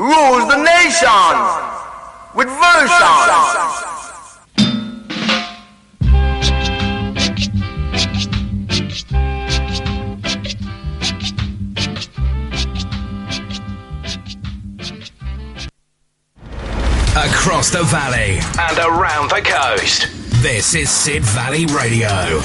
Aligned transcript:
rules 0.00 0.48
the 0.48 0.56
nation 0.56 1.36
with 2.34 2.48
version. 2.48 2.96
Across 17.14 17.70
the 17.70 17.82
valley 17.84 18.38
and 18.58 18.78
around 18.78 19.28
the 19.28 19.42
coast. 19.44 20.08
This 20.42 20.74
is 20.74 20.88
Sid 20.88 21.22
Valley 21.22 21.66
Radio. 21.66 22.40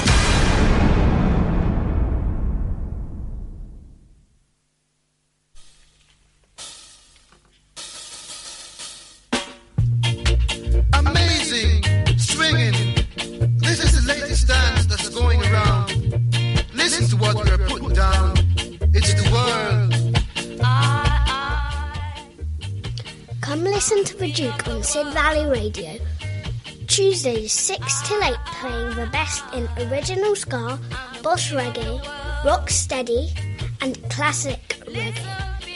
Tuesdays 27.26 27.52
6 27.52 28.08
till 28.08 28.22
8 28.22 28.34
playing 28.60 28.94
the 28.94 29.06
best 29.10 29.42
in 29.52 29.66
original 29.90 30.36
ska, 30.36 30.78
boss 31.24 31.50
reggae, 31.50 31.98
rock 32.44 32.70
steady, 32.70 33.34
and 33.80 33.98
classic 34.08 34.60
reggae. 34.86 35.26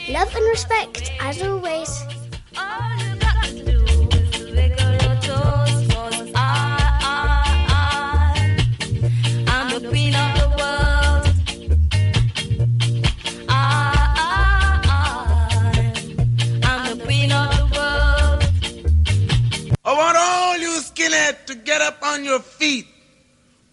Love 0.07 0.33
and 0.33 0.47
respect 0.47 1.11
as 1.19 1.43
always. 1.43 2.10
Get 21.71 21.81
up 21.81 22.03
on 22.03 22.25
your 22.25 22.41
feet. 22.41 22.85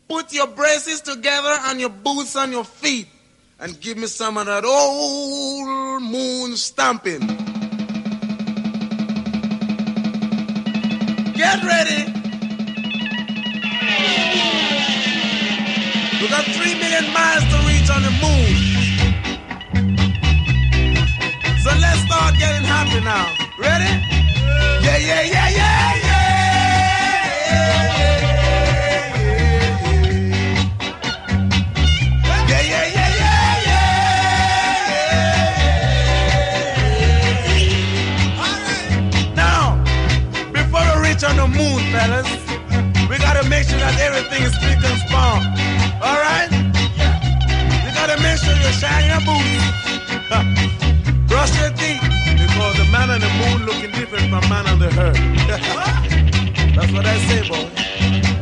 Put 0.08 0.32
your 0.32 0.46
braces 0.46 1.00
together 1.00 1.54
and 1.66 1.80
your 1.80 1.90
boots 1.90 2.36
on 2.36 2.52
your 2.52 2.64
feet. 2.64 3.08
And 3.58 3.80
give 3.80 3.98
me 3.98 4.06
some 4.06 4.36
of 4.36 4.46
that 4.46 4.64
old 4.64 6.02
moon 6.02 6.56
stomping. 6.56 7.26
Get 11.42 11.58
ready. 11.72 12.00
We 16.20 16.28
got 16.28 16.44
three 16.56 16.74
million 16.82 17.06
miles 17.12 17.44
to 17.50 17.58
reach 17.66 17.90
on 17.90 18.02
the 18.08 18.14
moon. 18.22 18.50
So 21.64 21.70
let's 21.84 22.00
start 22.06 22.38
getting 22.38 22.64
happy 22.74 23.00
now. 23.00 23.26
Ready? 23.58 23.92
Yeah, 24.84 24.98
yeah, 24.98 25.22
yeah, 25.22 25.48
yeah, 25.48 25.96
yeah. 25.96 26.07
Brush 51.26 51.56
your 51.60 51.70
teeth 51.70 52.02
because 52.02 52.76
the 52.78 52.88
man 52.90 53.10
on 53.10 53.20
the 53.20 53.28
moon 53.28 53.66
looking 53.66 53.90
different 53.92 54.30
from 54.30 54.48
man 54.48 54.66
on 54.66 54.78
the 54.78 54.88
earth. 54.98 56.14
That's 56.78 56.92
what 56.92 57.06
I 57.06 57.18
say, 57.26 57.42
boy. 57.42 57.66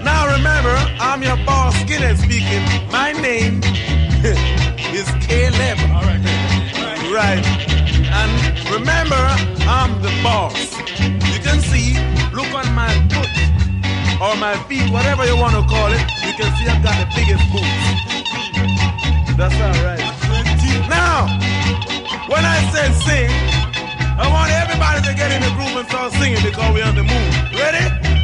Now 0.05 0.29
remember, 0.37 0.77
I'm 1.01 1.23
your 1.23 1.41
boss, 1.49 1.73
Skinhead 1.81 2.21
speaking. 2.21 2.61
My 2.93 3.13
name 3.13 3.65
is 4.93 5.09
Caleb. 5.25 5.81
Right. 7.09 7.41
And 8.13 8.33
remember, 8.69 9.17
I'm 9.65 10.03
the 10.05 10.13
boss. 10.21 10.53
You 11.01 11.41
can 11.41 11.65
see, 11.65 11.97
look 12.37 12.53
on 12.53 12.69
my 12.77 12.93
foot 13.09 13.33
or 14.21 14.37
my 14.37 14.53
feet, 14.69 14.85
whatever 14.93 15.25
you 15.25 15.39
want 15.39 15.57
to 15.57 15.65
call 15.65 15.89
it. 15.89 16.05
You 16.21 16.37
can 16.37 16.53
see 16.61 16.69
I've 16.69 16.85
got 16.85 16.93
the 17.01 17.09
biggest 17.17 17.41
boots. 17.49 17.89
That's 19.33 19.57
all 19.65 19.81
right. 19.81 20.05
Now, 20.93 21.25
when 22.29 22.45
I 22.45 22.61
said 22.69 22.93
sing, 23.01 23.33
I 24.21 24.29
want 24.29 24.53
everybody 24.53 25.01
to 25.09 25.15
get 25.17 25.33
in 25.33 25.41
the 25.41 25.57
groove 25.57 25.81
and 25.81 25.89
start 25.89 26.13
singing 26.13 26.45
because 26.45 26.75
we're 26.75 26.85
on 26.85 26.97
the 26.97 27.03
move. 27.03 27.33
Ready? 27.57 28.16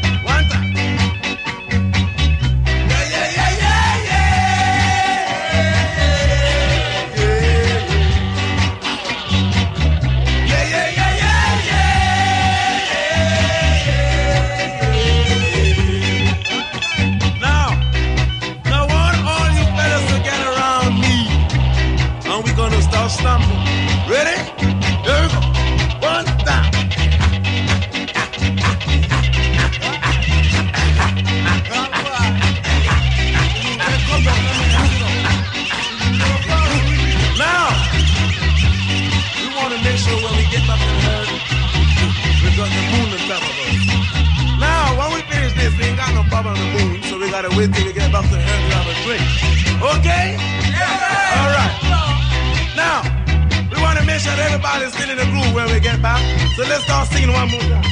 Back. 56.02 56.20
So 56.56 56.62
let's 56.64 56.84
start 56.84 57.08
singing 57.08 57.32
one 57.32 57.48
more 57.50 57.60
time. 57.60 57.86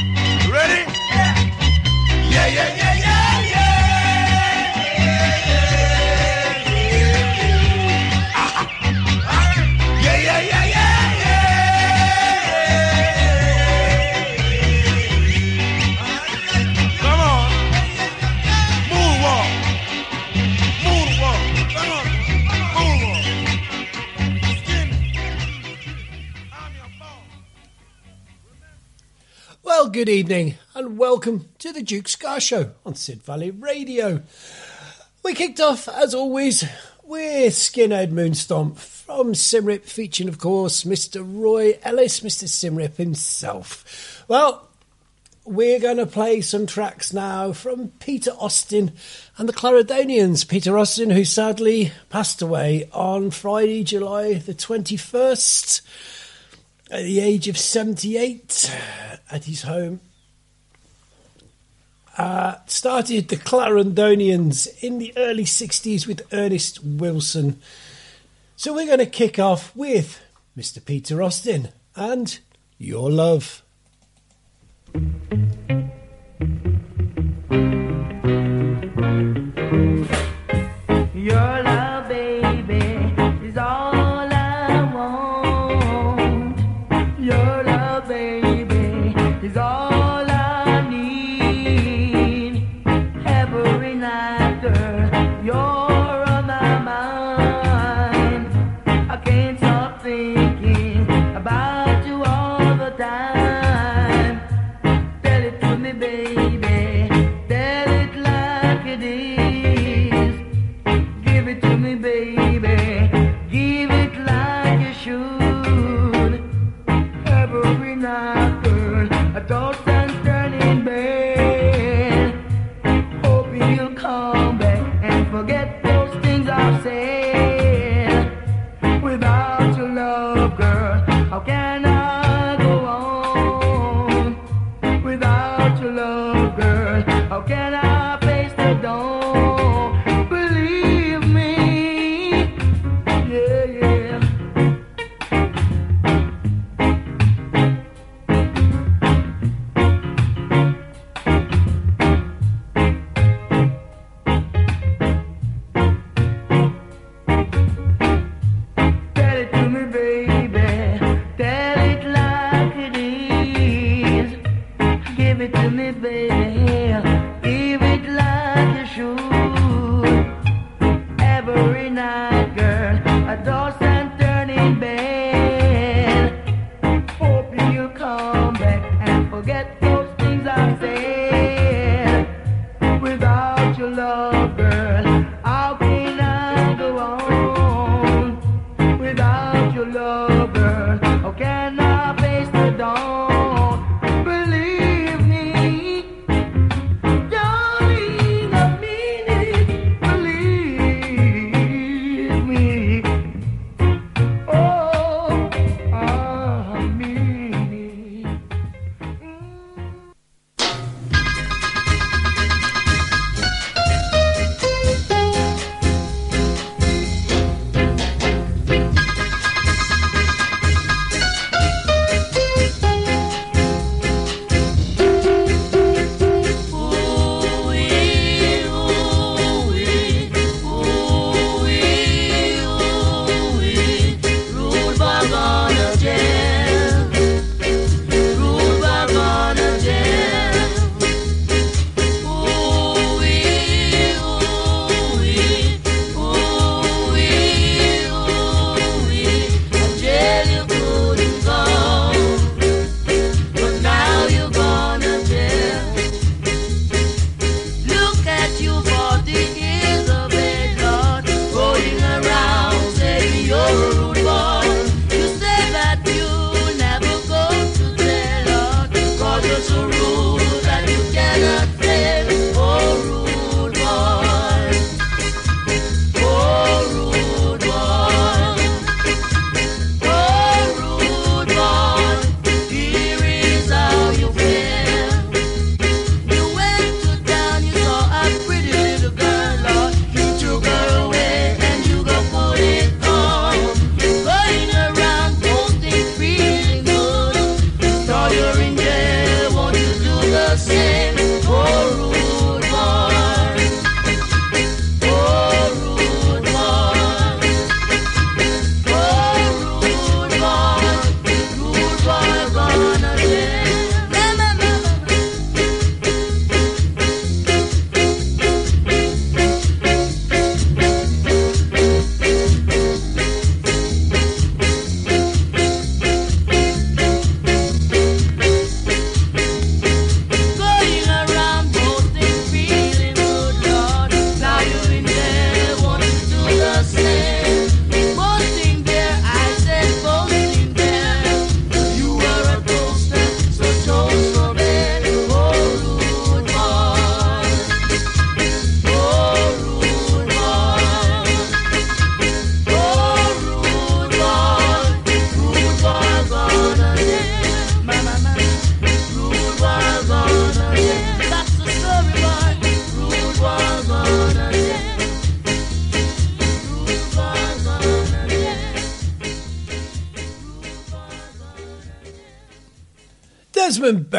Ready? 0.51 0.83
Yeah, 2.29 2.47
yeah, 2.47 2.75
yeah, 2.77 2.95
yeah. 2.95 3.00
Good 29.93 30.09
evening 30.09 30.55
and 30.73 30.99
welcome 30.99 31.49
to 31.59 31.73
the 31.73 31.83
Duke 31.83 32.07
Ska 32.07 32.39
Show 32.39 32.71
on 32.87 32.95
Sid 32.95 33.25
Valley 33.25 33.51
Radio. 33.51 34.23
We 35.25 35.35
kicked 35.35 35.59
off, 35.59 35.89
as 35.89 36.15
always, 36.15 36.65
with 37.03 37.55
Skinhead 37.55 38.13
Moonstomp 38.13 38.77
from 38.77 39.33
Symarip, 39.33 39.85
featuring, 39.85 40.29
of 40.29 40.39
course, 40.39 40.85
Mr. 40.85 41.27
Roy 41.27 41.77
Ellis, 41.83 42.21
Mr. 42.21 42.45
Symarip 42.45 42.99
himself. 42.99 44.25
Well, 44.29 44.69
we're 45.45 45.81
going 45.81 45.97
to 45.97 46.07
play 46.07 46.41
some 46.41 46.67
tracks 46.67 47.13
now 47.13 47.53
from 47.53 47.89
Peter 47.99 48.31
Austin 48.39 48.93
and 49.39 49.49
the 49.49 49.53
Clarendonians. 49.53 50.47
Peter 50.47 50.79
Austin, 50.79 51.11
who 51.11 51.25
sadly 51.25 51.91
passed 52.11 52.41
away 52.41 52.89
on 52.93 53.33
Friday, 53.33 53.83
July 53.83 54.35
the 54.35 54.55
21st 54.55 55.81
at 56.91 57.03
the 57.03 57.21
age 57.21 57.49
of 57.49 57.57
78 57.57 58.77
at 59.31 59.45
his 59.45 59.63
home. 59.63 60.01
Uh, 62.19 62.57
started 62.67 63.29
the 63.29 63.37
Clarendonians 63.37 64.69
in 64.83 64.99
the 64.99 65.13
early 65.17 65.45
60s 65.45 66.07
with 66.07 66.27
Ernest 66.33 66.85
Wilson. 66.85 67.61
So 68.57 68.75
we're 68.75 68.87
going 68.87 68.99
to 68.99 69.07
kick 69.07 69.39
off 69.39 69.75
with 69.75 70.21
Mr. 70.57 70.85
Peter 70.85 71.23
Austin 71.23 71.69
and 71.97 72.39
Your 72.79 73.11
Love. 73.11 73.63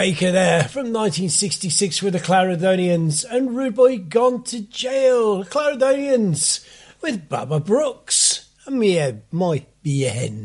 Baker 0.02 0.32
there 0.32 0.64
from 0.64 0.92
1966 0.92 2.02
with 2.02 2.14
the 2.14 2.20
Clarendonians 2.20 3.24
and 3.24 3.56
Rude 3.56 3.76
Boy 3.76 4.00
Gone 4.00 4.42
to 4.46 4.62
Jail. 4.62 5.46
Clarendonians 5.46 6.66
with 7.04 7.30
Baba 7.30 7.60
Brooks 7.60 8.50
and 8.66 8.80
Mia 8.80 9.22
My 9.30 9.64
Bien. 9.84 10.41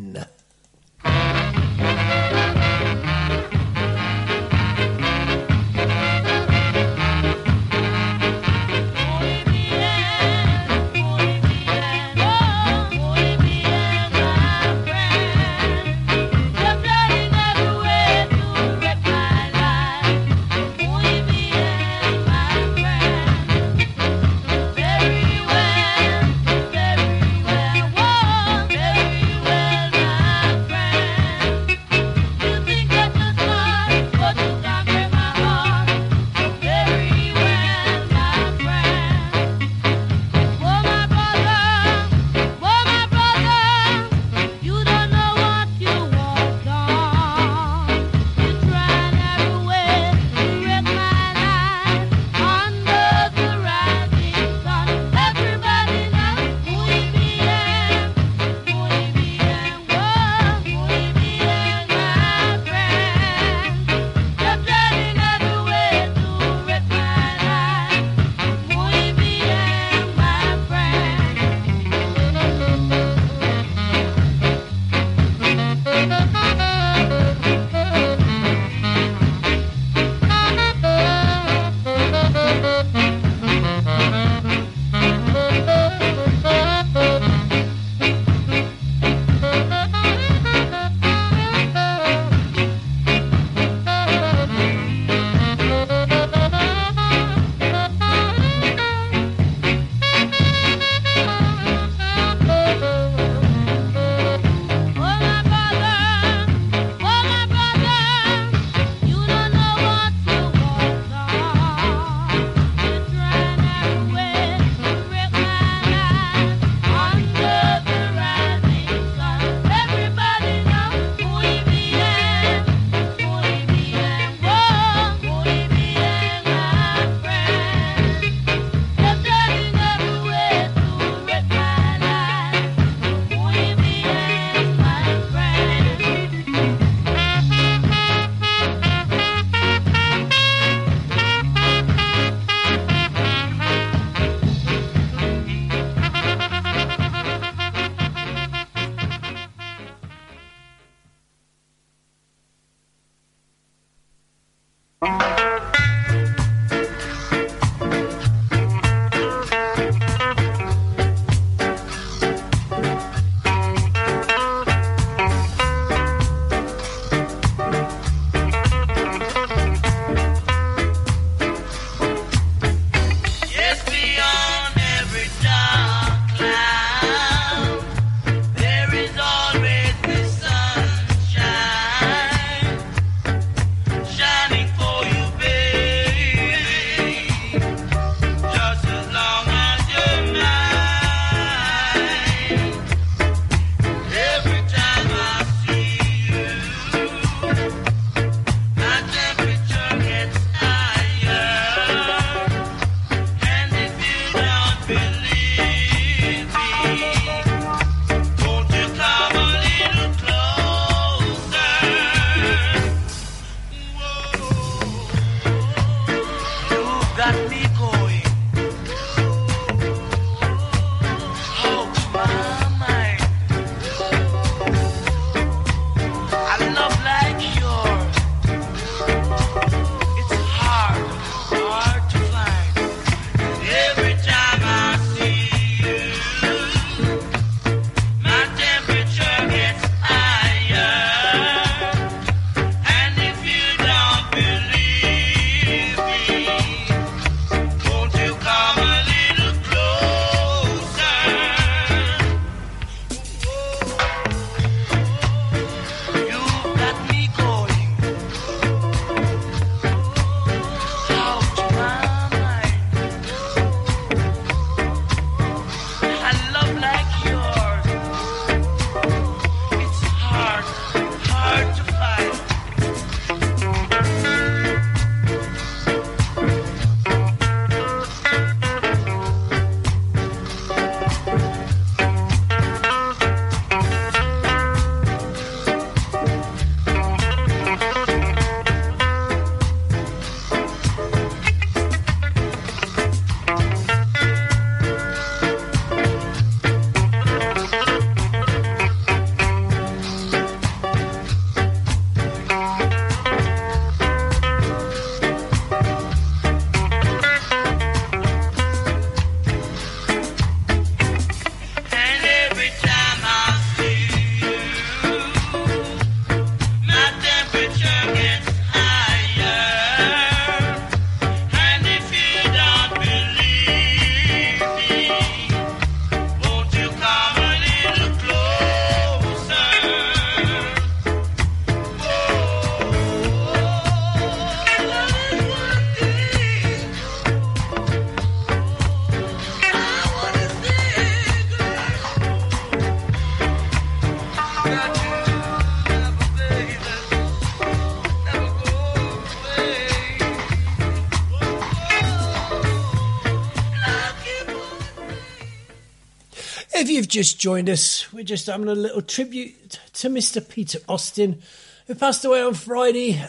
you've 357.07 357.25
just 357.25 357.39
joined 357.39 357.71
us, 357.71 358.13
we're 358.13 358.25
just 358.25 358.47
having 358.47 358.67
a 358.67 358.75
little 358.75 359.01
tribute 359.01 359.79
to 359.93 360.09
Mr. 360.09 360.47
Peter 360.47 360.81
Austin, 360.89 361.41
who 361.87 361.95
passed 361.95 362.25
away 362.25 362.43
on 362.43 362.55
Friday, 362.55 363.23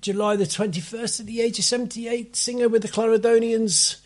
July 0.00 0.34
the 0.34 0.44
21st, 0.44 1.20
at 1.20 1.26
the 1.26 1.40
age 1.40 1.60
of 1.60 1.64
78, 1.64 2.34
singer 2.34 2.68
with 2.68 2.82
the 2.82 2.88
Clarendonians, 2.88 4.00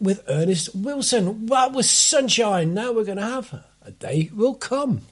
with 0.00 0.24
Ernest 0.28 0.74
Wilson. 0.74 1.44
That 1.46 1.72
was 1.72 1.90
sunshine. 1.90 2.72
Now 2.72 2.92
we're 2.92 3.04
going 3.04 3.18
to 3.18 3.24
have 3.24 3.64
a 3.82 3.90
day 3.90 4.30
will 4.34 4.54
come. 4.54 5.02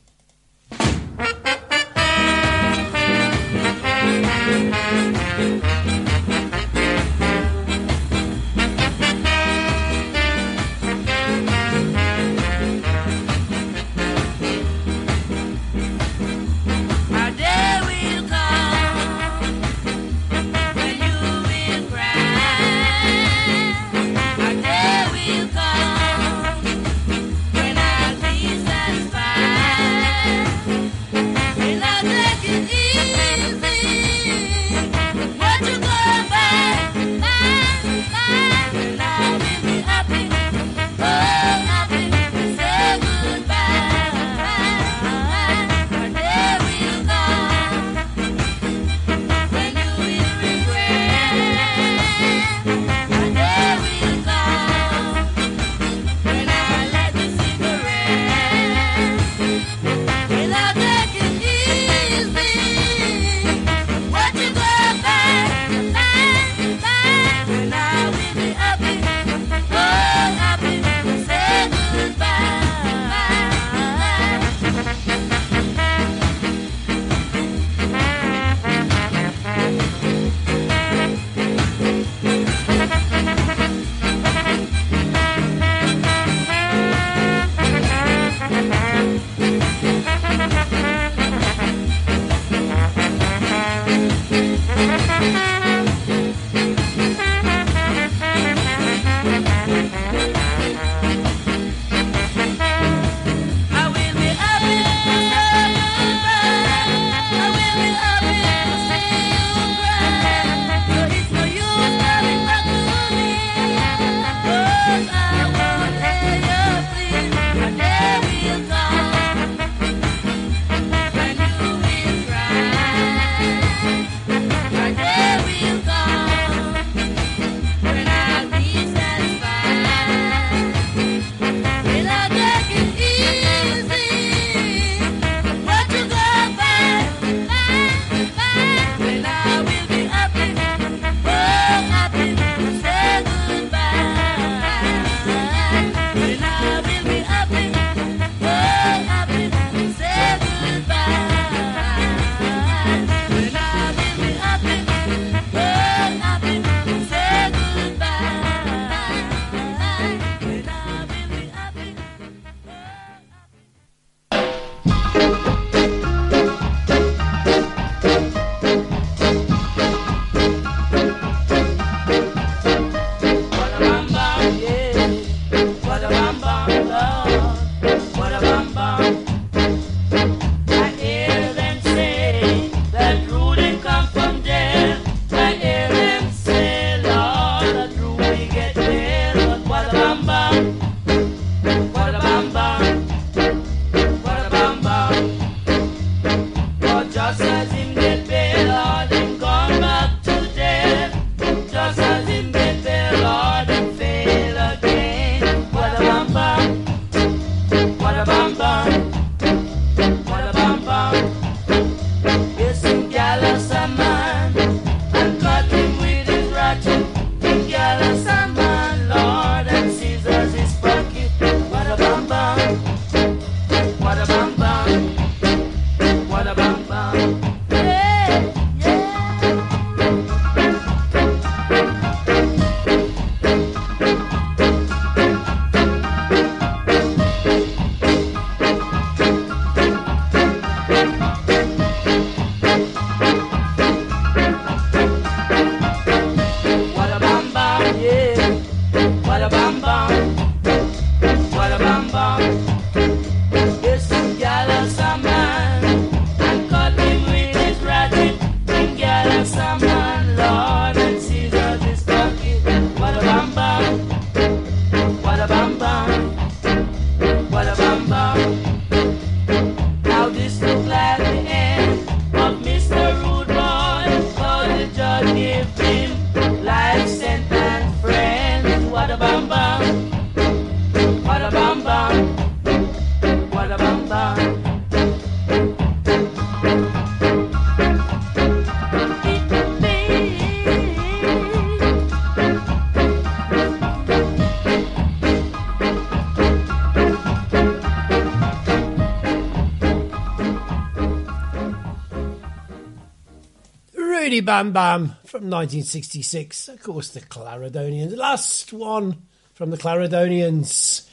Bam 304.51 304.73
Bam 304.73 305.05
from 305.27 305.49
1966. 305.49 306.71
Of 306.71 306.83
course, 306.83 307.11
the 307.11 307.21
Clarendonians. 307.21 308.17
Last 308.17 308.73
one 308.73 309.23
from 309.55 309.71
the 309.71 309.77
Clarendonians. 309.77 311.07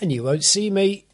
And 0.00 0.10
you 0.10 0.22
won't 0.22 0.42
see 0.42 0.70
me 0.70 1.04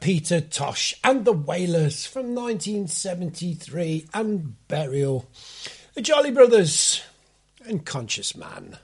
Peter 0.00 0.40
Tosh 0.40 0.94
and 1.04 1.26
the 1.26 1.32
Wailers 1.32 2.06
from 2.06 2.34
1973 2.34 4.08
and 4.14 4.56
Burial, 4.66 5.28
the 5.94 6.00
Jolly 6.00 6.30
Brothers 6.30 7.02
and 7.66 7.84
Conscious 7.84 8.34
Man. 8.34 8.78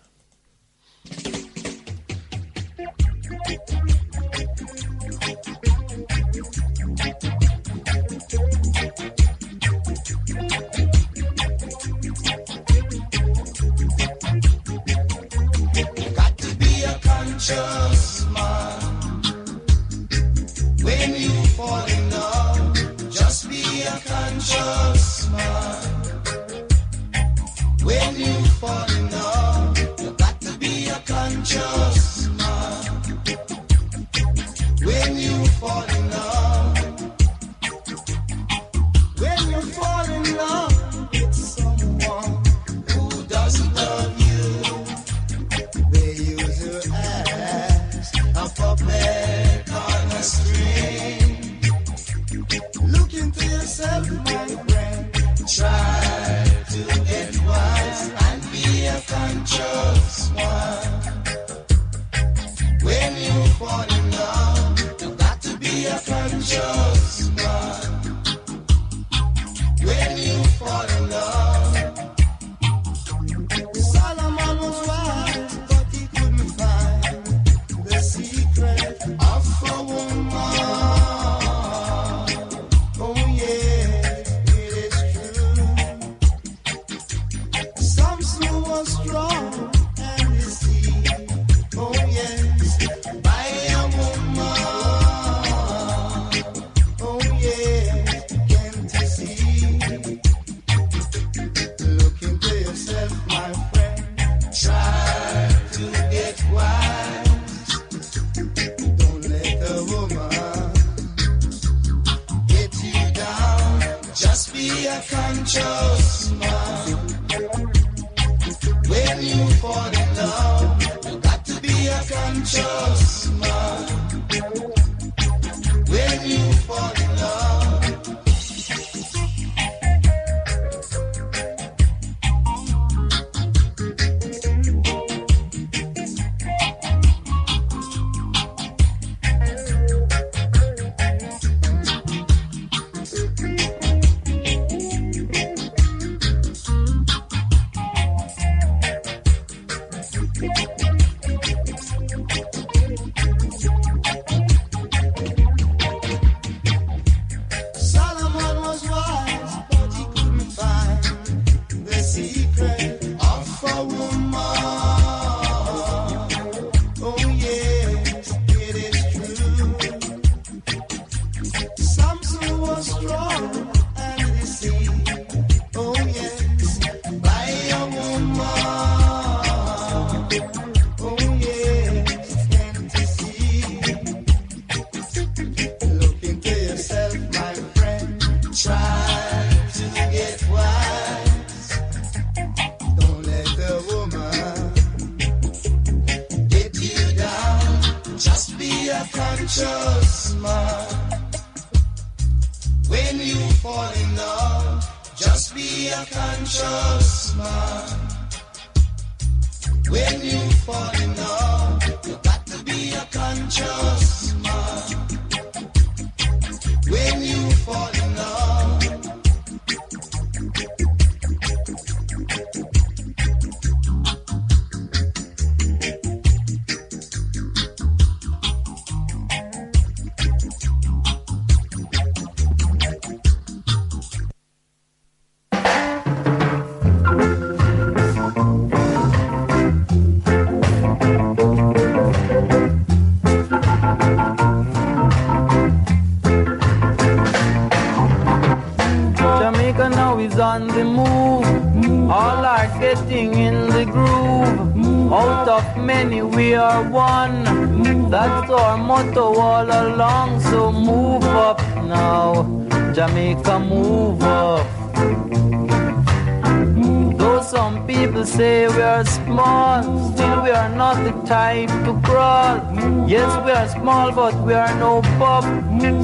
small, 274.13 274.31
but 274.31 274.47
we 274.47 274.55
are 274.55 274.75
no 274.79 275.03
pop. 275.19 275.45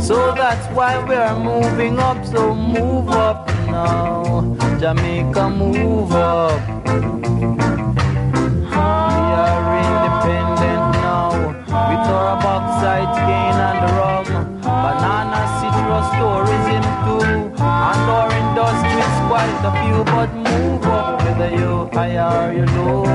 So 0.03 0.35
that's 0.35 0.67
why 0.75 0.99
we 1.07 1.15
are 1.15 1.38
moving 1.38 1.98
up. 1.98 2.25
So 2.27 2.55
move 2.55 3.09
up 3.09 3.48
now, 3.67 4.57
Jamaica, 4.81 5.50
move 5.50 6.13
up. 6.13 6.61
We 6.69 6.88
are 9.42 9.63
independent 9.83 10.85
now. 11.00 11.31
With 11.88 12.09
our 12.17 12.37
backside 12.42 13.11
cane 13.25 13.61
and 13.69 13.83
rum, 13.96 14.25
banana 14.61 15.40
citrus 15.59 16.09
tourism 16.19 16.85
too, 17.05 17.25
and 17.63 18.05
our 18.17 18.31
industries 18.42 19.17
quite 19.29 19.61
a 19.65 19.73
few. 19.81 19.98
But 20.05 20.31
move 20.35 20.85
up, 20.85 21.23
whether 21.23 21.50
you 21.50 21.88
high 21.92 22.17
or 22.19 22.53
you 22.53 22.67
low. 22.67 23.12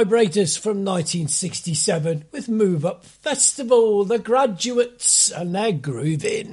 Vibrators 0.00 0.58
from 0.58 0.82
1967 0.82 2.24
with 2.32 2.48
Move 2.48 2.86
Up 2.86 3.04
Festival, 3.04 4.02
The 4.02 4.18
Graduates, 4.18 5.30
and 5.30 5.54
their 5.54 5.72
grooving. 5.72 6.49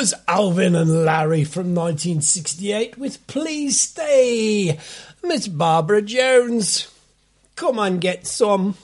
Was 0.00 0.14
Alvin 0.26 0.74
and 0.74 1.04
Larry 1.04 1.44
from 1.44 1.74
1968 1.74 2.96
with 2.96 3.26
Please 3.26 3.78
Stay. 3.78 4.78
Miss 5.22 5.46
Barbara 5.46 6.00
Jones. 6.00 6.90
Come 7.54 7.78
and 7.78 8.00
get 8.00 8.26
some. 8.26 8.76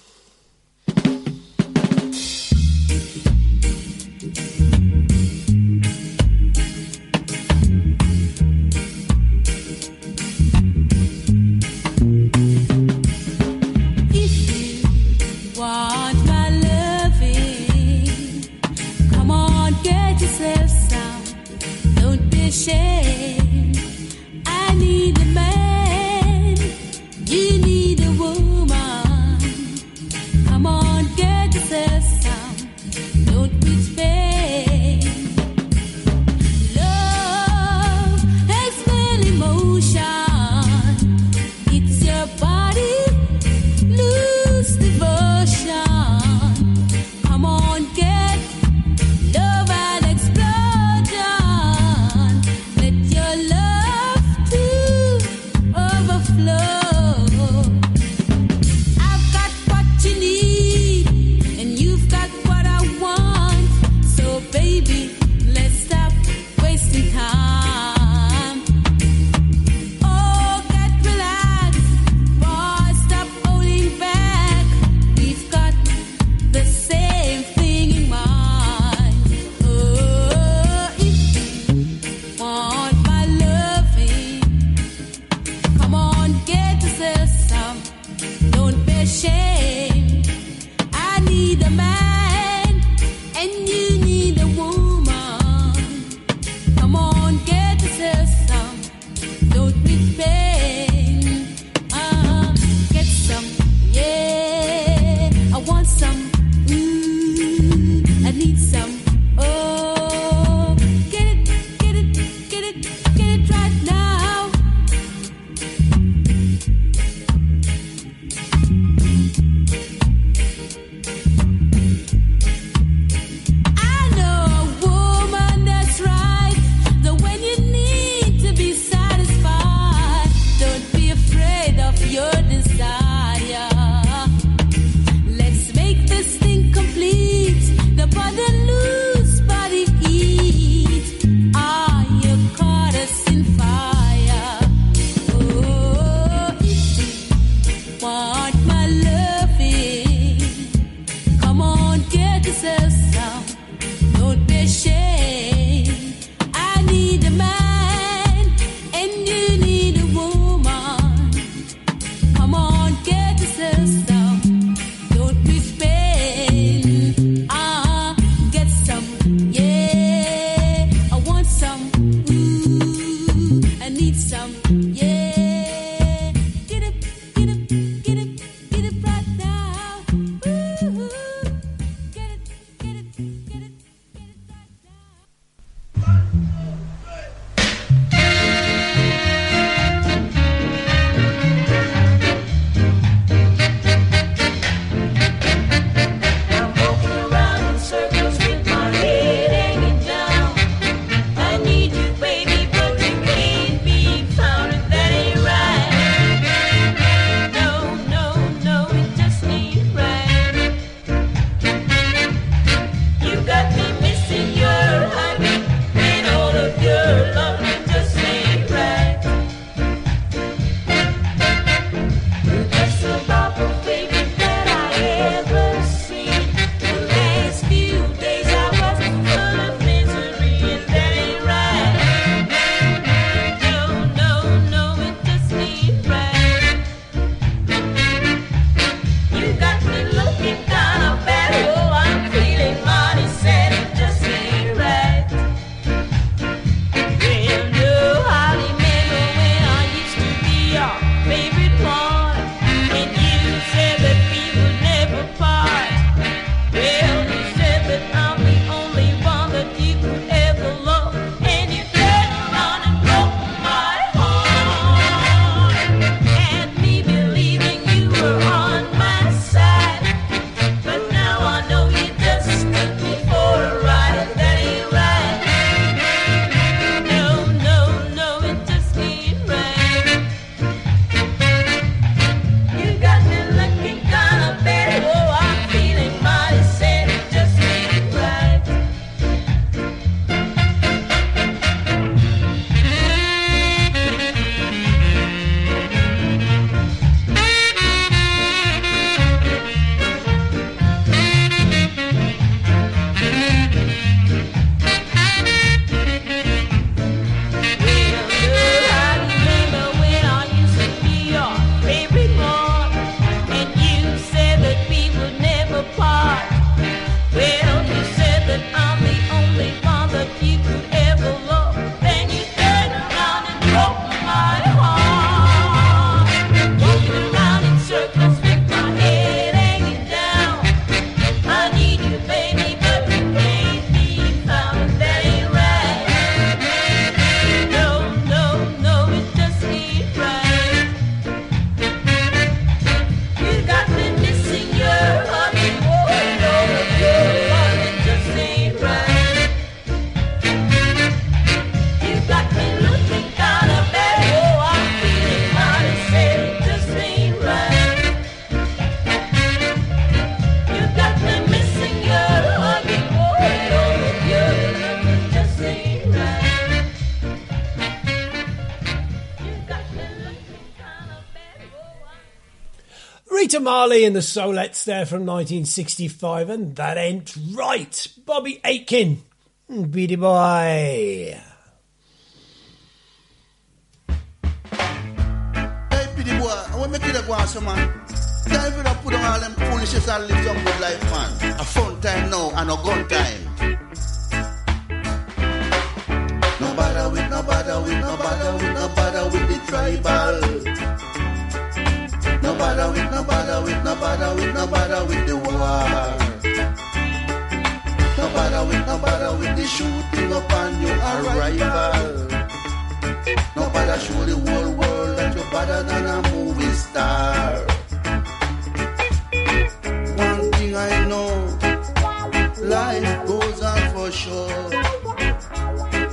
Tamale 373.57 374.05
and 374.05 374.15
the 374.15 374.21
Solettes 374.21 374.85
there 374.85 375.07
from 375.07 375.25
1965, 375.25 376.51
and 376.51 376.77
that 376.77 376.99
ain't 376.99 377.35
right. 377.55 378.07
Bobby 378.27 378.61
Aitken, 378.63 379.23
Beady 379.67 380.17
Boy. 380.17 381.16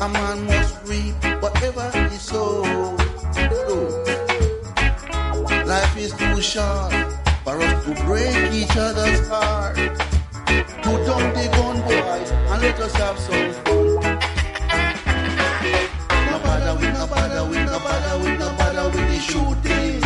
A 0.04 0.10
man 0.10 0.46
must 0.48 0.86
reap 0.86 1.16
whatever 1.42 1.90
he 2.10 2.18
sows. 2.18 2.68
Life 5.66 5.98
is 5.98 6.12
too 6.12 6.42
short 6.42 6.92
for 7.46 7.56
us 7.62 7.86
to 7.86 7.96
break 8.04 8.52
each 8.52 8.76
other's 8.76 9.26
heart. 9.30 9.78
Put 10.84 11.00
down 11.08 11.32
the 11.32 11.48
gun, 11.56 11.82
boys, 11.84 12.32
and 12.32 12.62
let 12.62 12.78
us 12.82 12.94
have 12.96 13.18
some 13.18 13.54
fun. 13.64 14.20
No 16.32 16.40
bother 16.44 16.76
with, 16.82 16.94
no 17.00 17.08
bother 17.08 17.46
with, 17.48 17.66
no 17.66 17.80
bother 17.80 18.18
with, 18.24 18.40
no 18.40 18.50
bother 18.58 18.86
with 18.90 19.08
the 19.08 19.20
shooting. 19.22 20.04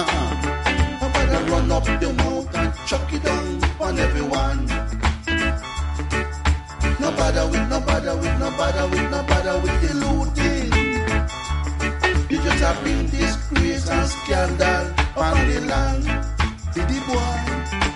Uh-huh. 0.00 0.98
No 1.02 1.08
bother 1.12 1.44
run 1.50 1.70
up 1.72 1.84
the 1.84 2.10
mountain, 2.14 2.72
chuck 2.86 3.12
it 3.12 3.22
down 3.22 3.62
on 3.82 3.98
everyone. 3.98 4.75
bother 8.56 8.88
with, 8.88 9.10
no 9.10 9.22
bother 9.22 9.58
with 9.60 9.80
the 9.82 9.94
looting. 9.94 10.72
You 12.30 12.38
just 12.42 12.60
have 12.64 12.82
been 12.82 13.08
disgrace 13.10 13.88
and 13.88 14.08
scandal 14.08 14.84
on 15.16 15.48
the 15.48 15.60
land. 15.60 16.04
Diddy 16.74 17.00
boy. 17.06 17.95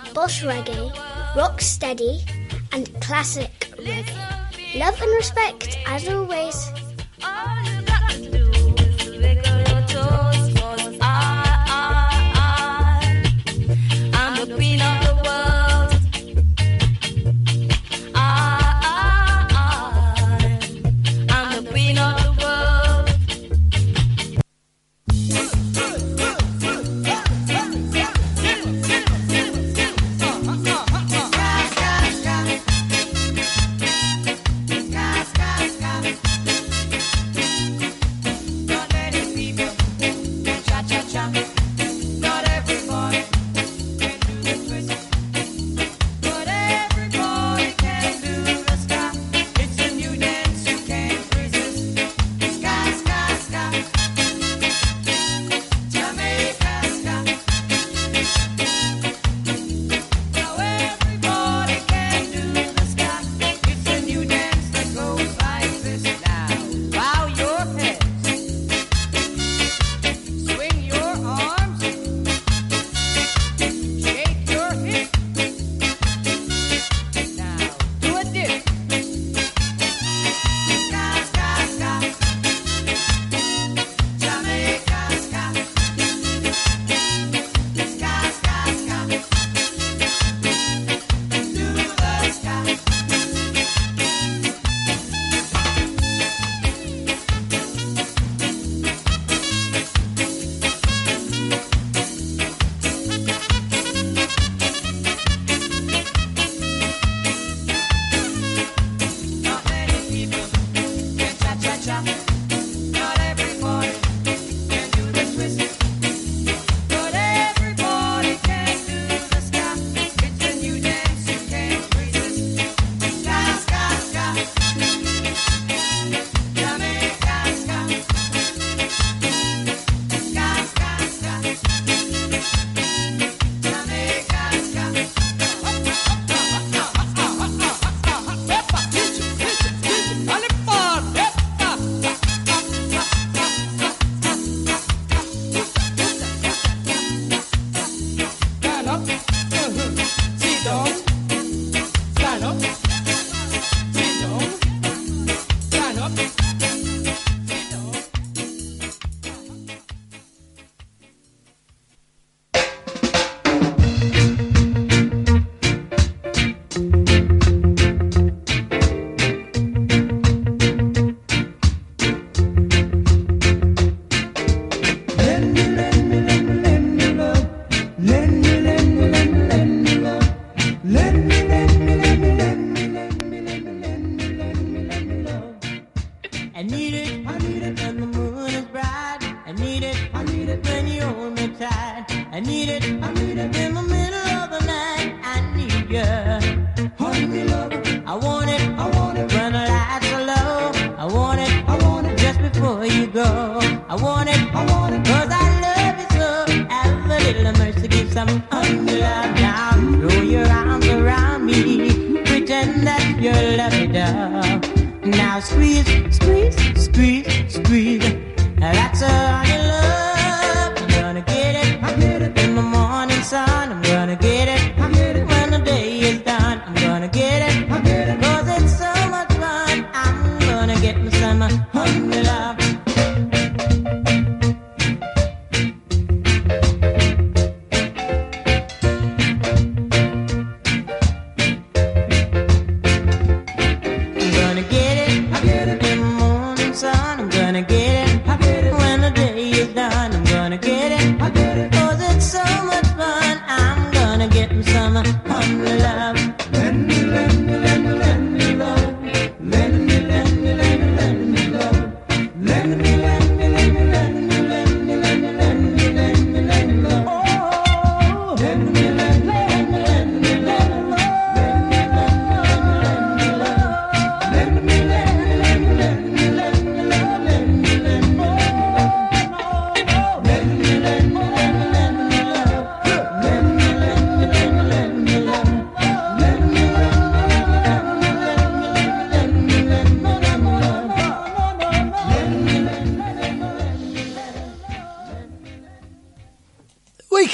boss 0.13 0.41
reggae, 0.43 0.91
rock 1.35 1.61
steady, 1.61 2.21
and 2.71 2.89
classic 3.01 3.51
reggae. 3.77 4.79
Love 4.79 5.01
and 5.01 5.11
respect 5.15 5.77
as 5.85 6.07
always. 6.07 6.70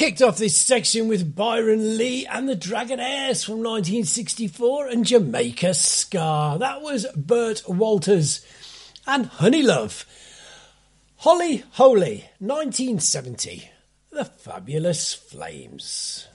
kicked 0.08 0.22
off 0.22 0.38
this 0.38 0.56
section 0.56 1.06
with 1.06 1.36
Byron 1.36 1.98
Lee 1.98 2.24
and 2.24 2.48
the 2.48 2.56
Dragonaires 2.56 3.44
from 3.44 3.56
1964 3.56 4.88
and 4.88 5.04
Jamaica 5.04 5.74
Ska. 5.74 6.56
That 6.58 6.80
was 6.80 7.04
Burt 7.14 7.62
Walters 7.68 8.40
and 9.06 9.26
Honey 9.26 9.62
Love, 9.62 10.06
Holly 11.16 11.62
Holy, 11.72 12.24
1970. 12.38 13.70
The 14.10 14.24
Fabulous 14.24 15.12
Flames. 15.12 16.26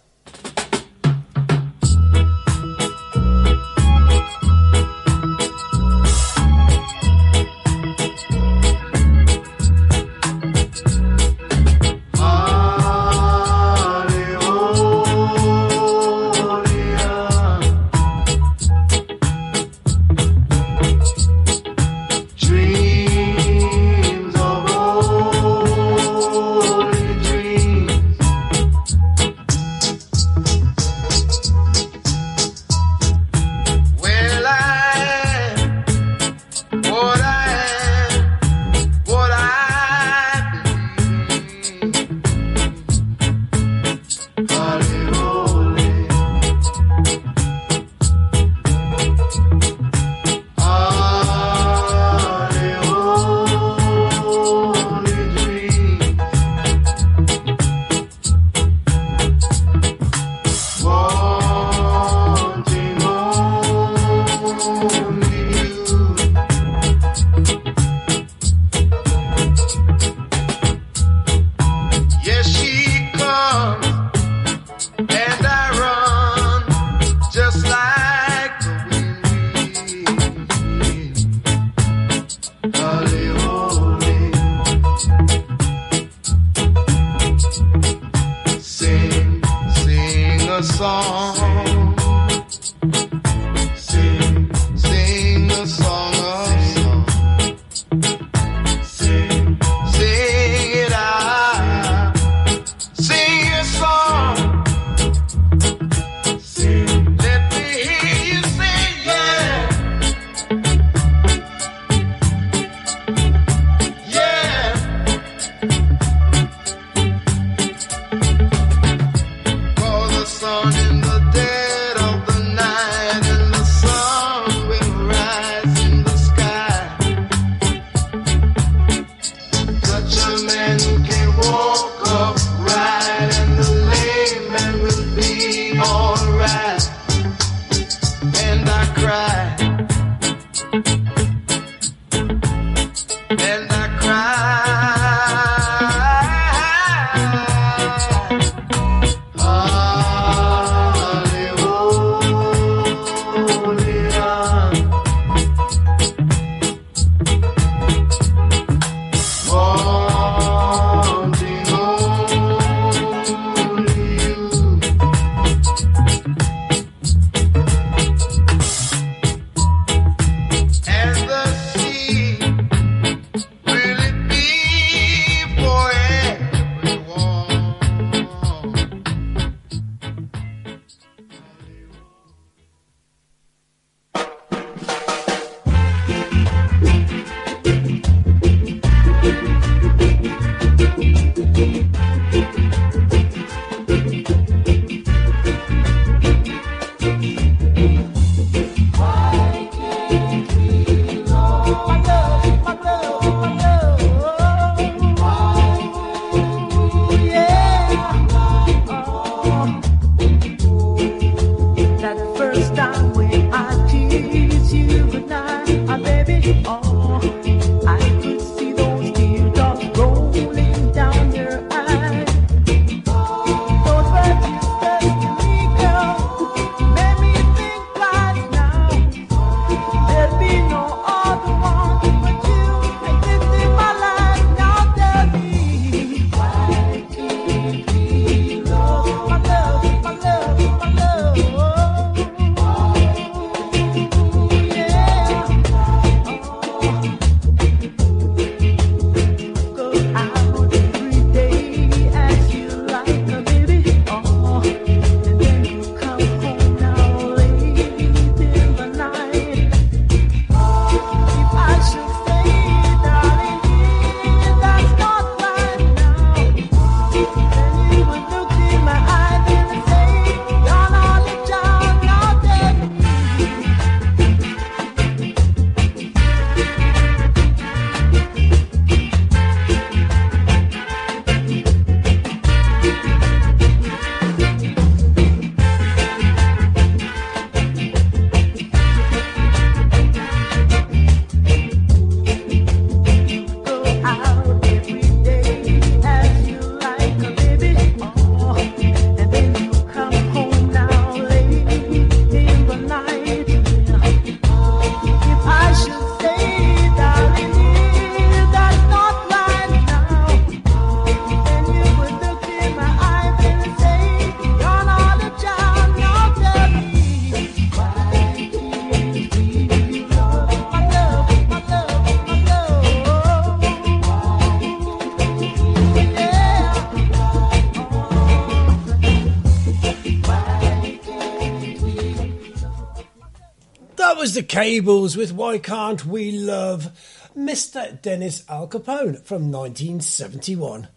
the 334.34 334.42
Cables 334.42 335.16
with 335.16 335.32
Why 335.32 335.60
Can't 335.60 336.06
We 336.06 336.32
Love 336.32 336.90
Mr. 337.38 338.02
Dennis 338.02 338.44
Alcapone 338.50 339.18
from 339.18 339.52
1971. 339.52 340.88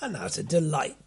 And 0.00 0.14
that's 0.14 0.38
a 0.38 0.44
delight. 0.44 1.03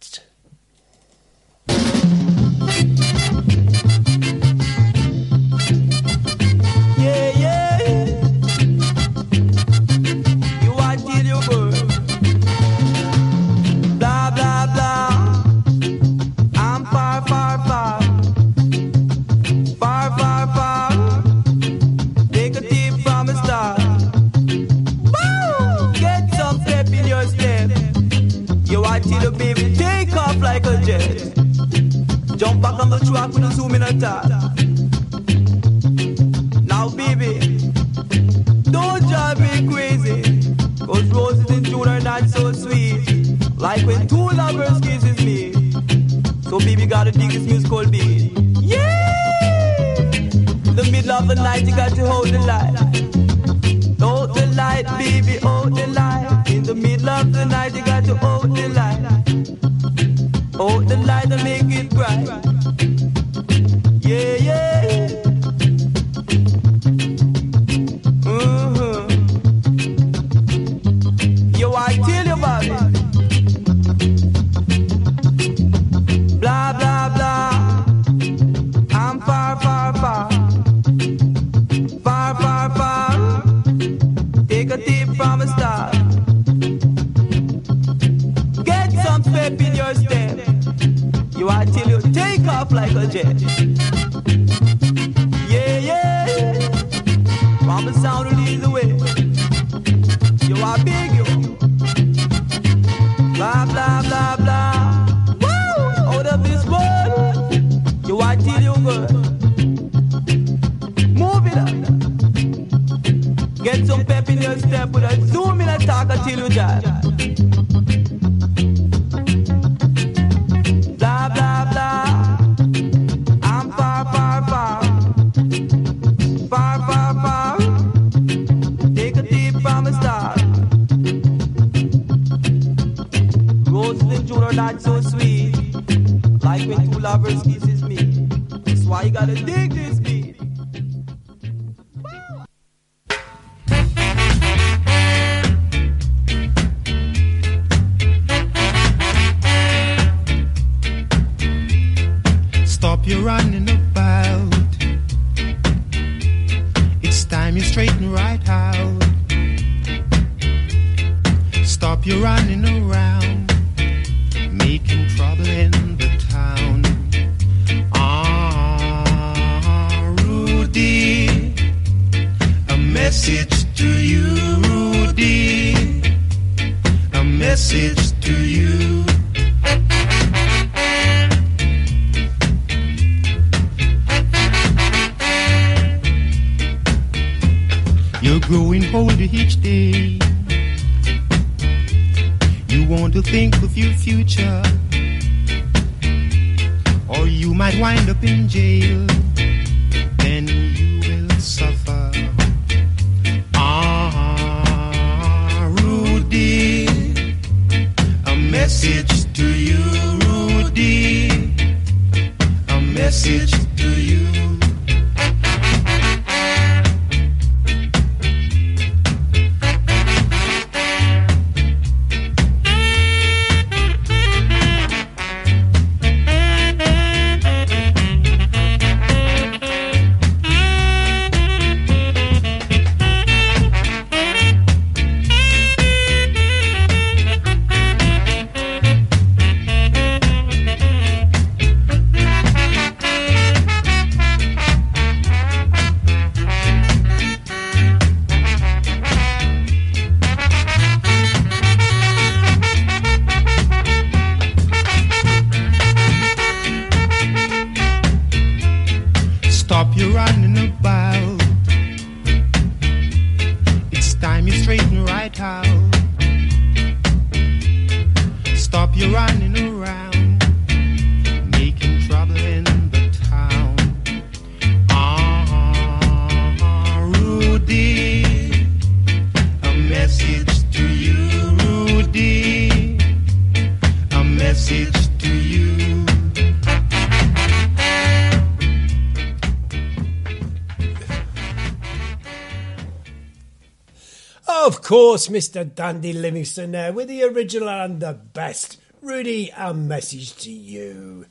Course, 294.76 295.28
Mr. 295.28 295.74
Dandy 295.74 296.12
Livingstone 296.12 296.72
there 296.72 296.92
with 296.92 297.08
the 297.08 297.22
original 297.22 297.68
and 297.68 298.00
the 298.00 298.12
best. 298.12 298.78
Rudy, 299.00 299.50
a 299.56 299.72
message 299.72 300.36
to 300.36 300.50
you. 300.50 301.26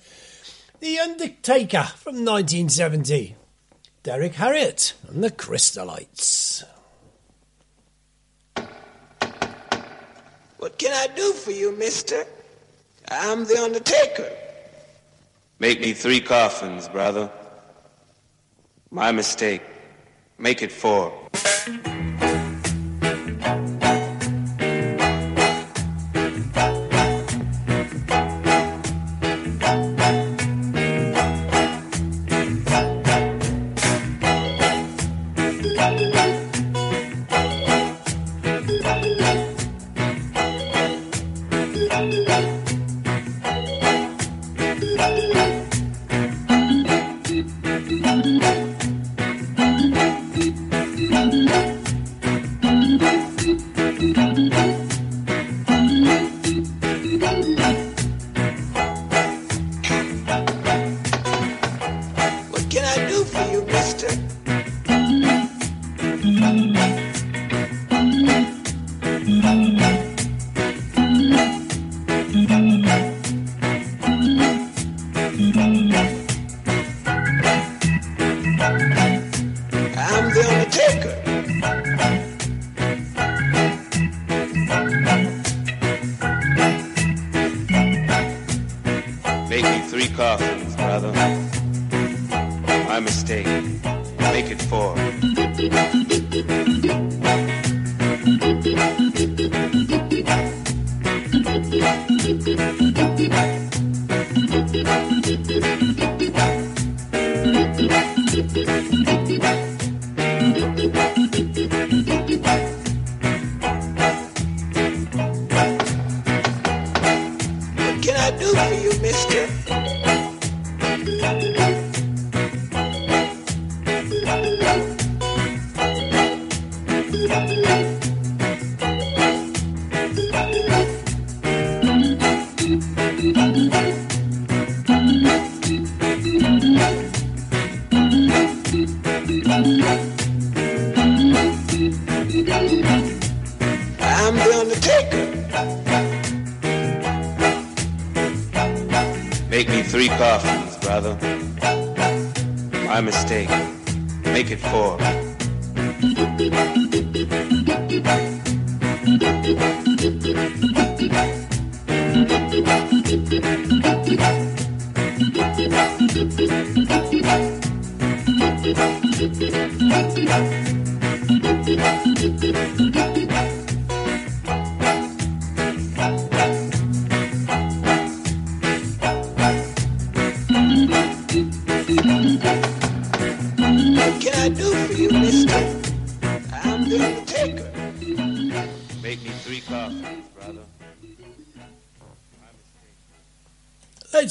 The 0.80 1.00
Undertaker 1.00 1.84
from 1.84 2.26
1970. 2.26 3.36
Derrick 4.04 4.34
Harriott 4.36 4.94
and 5.08 5.24
the 5.24 5.32
Crystalites. 5.32 6.64
What 10.58 10.78
can 10.78 10.94
I 10.94 11.14
do 11.14 11.34
for 11.34 11.52
you, 11.52 11.76
mister? 11.76 12.26
I'm 13.10 13.46
the 13.46 13.58
Undertaker. 13.62 14.32
Make 15.60 15.82
me 15.82 15.94
three 15.94 16.22
coffins, 16.22 16.88
brother. 16.88 17.32
My 18.92 19.12
mistake. 19.12 19.64
Make 20.38 20.62
it 20.62 20.72
four. 20.72 21.12
What 23.48 23.77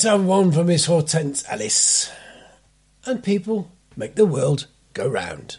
Let's 0.07 0.19
have 0.19 0.25
one 0.25 0.53
for 0.53 0.63
Miss 0.63 0.87
Hortense 0.87 1.45
Ellis. 1.49 2.13
And 3.07 3.25
people 3.25 3.73
make 3.97 4.15
the 4.15 4.25
world 4.25 4.69
go 4.95 5.09
round. 5.09 5.57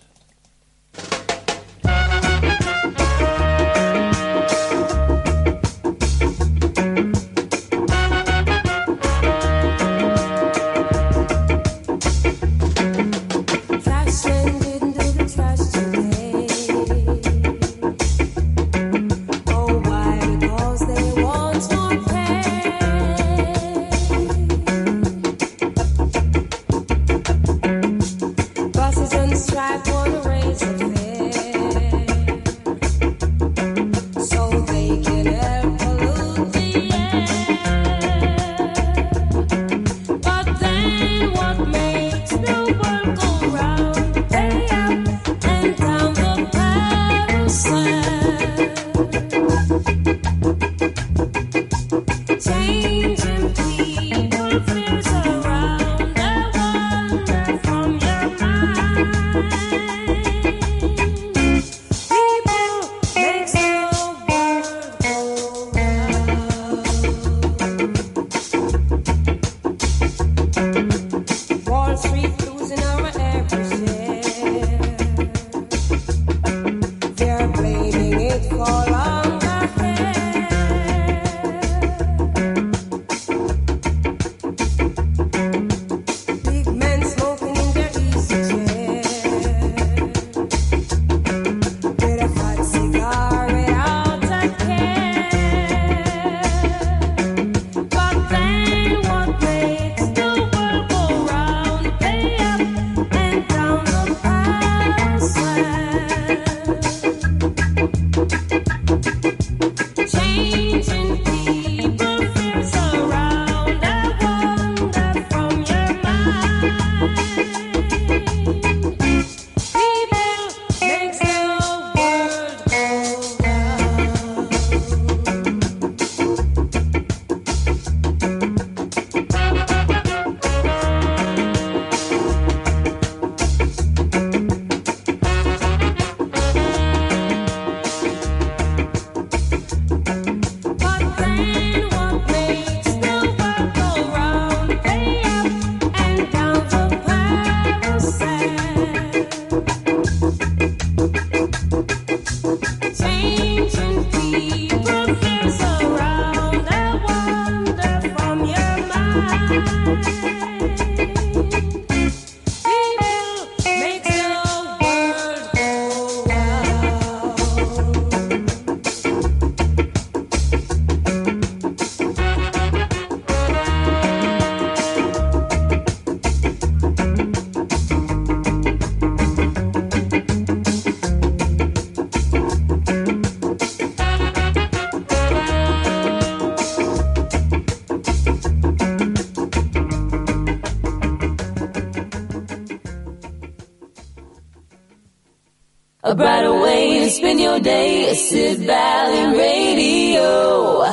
in 197.28 197.40
your 197.40 197.60
day. 197.60 198.14
Sid 198.14 198.60
Valley 198.60 199.38
Radio. 199.38 200.84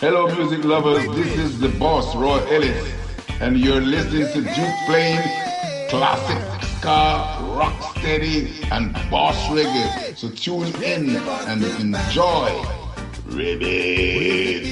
Hello, 0.00 0.26
music 0.34 0.64
lovers. 0.64 1.04
This 1.14 1.36
is 1.36 1.60
the 1.60 1.68
boss, 1.78 2.16
Roy 2.16 2.40
Ellis, 2.48 2.92
and 3.40 3.58
you're 3.58 3.80
listening 3.80 4.26
to 4.32 4.40
Duke 4.54 4.78
playing 4.86 5.22
classic 5.90 6.40
ska, 6.78 7.38
rock 7.58 7.76
steady, 7.96 8.48
and 8.72 8.94
boss 9.10 9.36
reggae. 9.48 10.16
So 10.16 10.30
tune 10.30 10.72
in 10.82 11.16
and 11.46 11.62
enjoy. 11.62 12.50
Ribbit. 13.26 14.62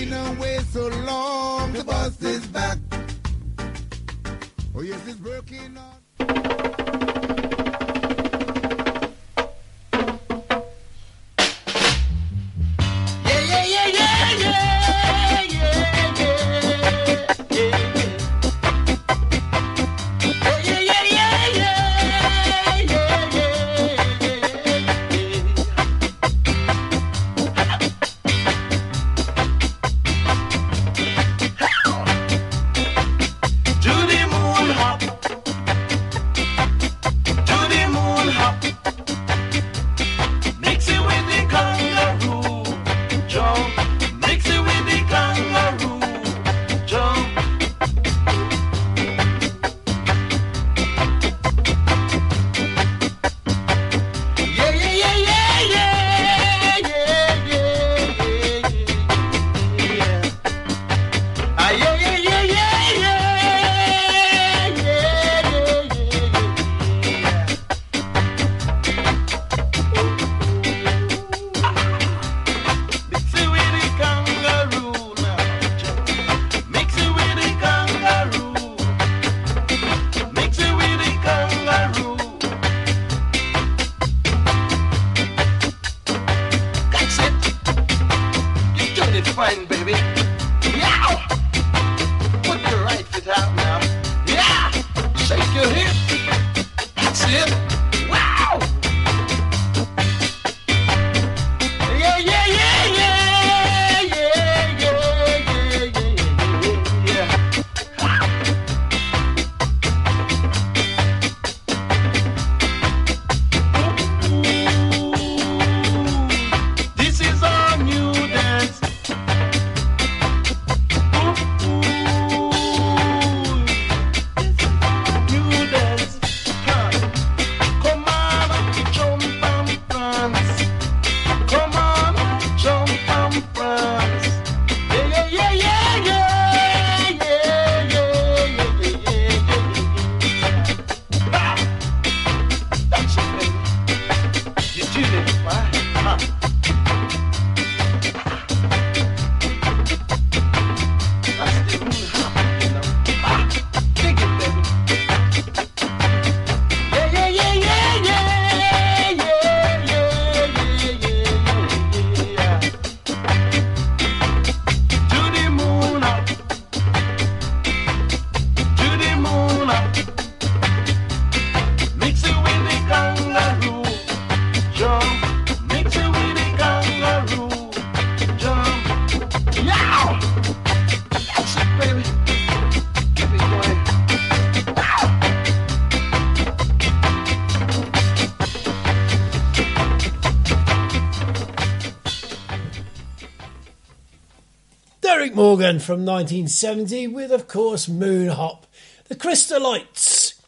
organ 195.61 195.79
from 195.79 196.07
1970 196.07 197.07
with, 197.09 197.31
of 197.31 197.47
course, 197.47 197.87
Moon 197.87 198.29
Hop, 198.29 198.67
The 199.09 199.15
Crystalites, 199.15 200.41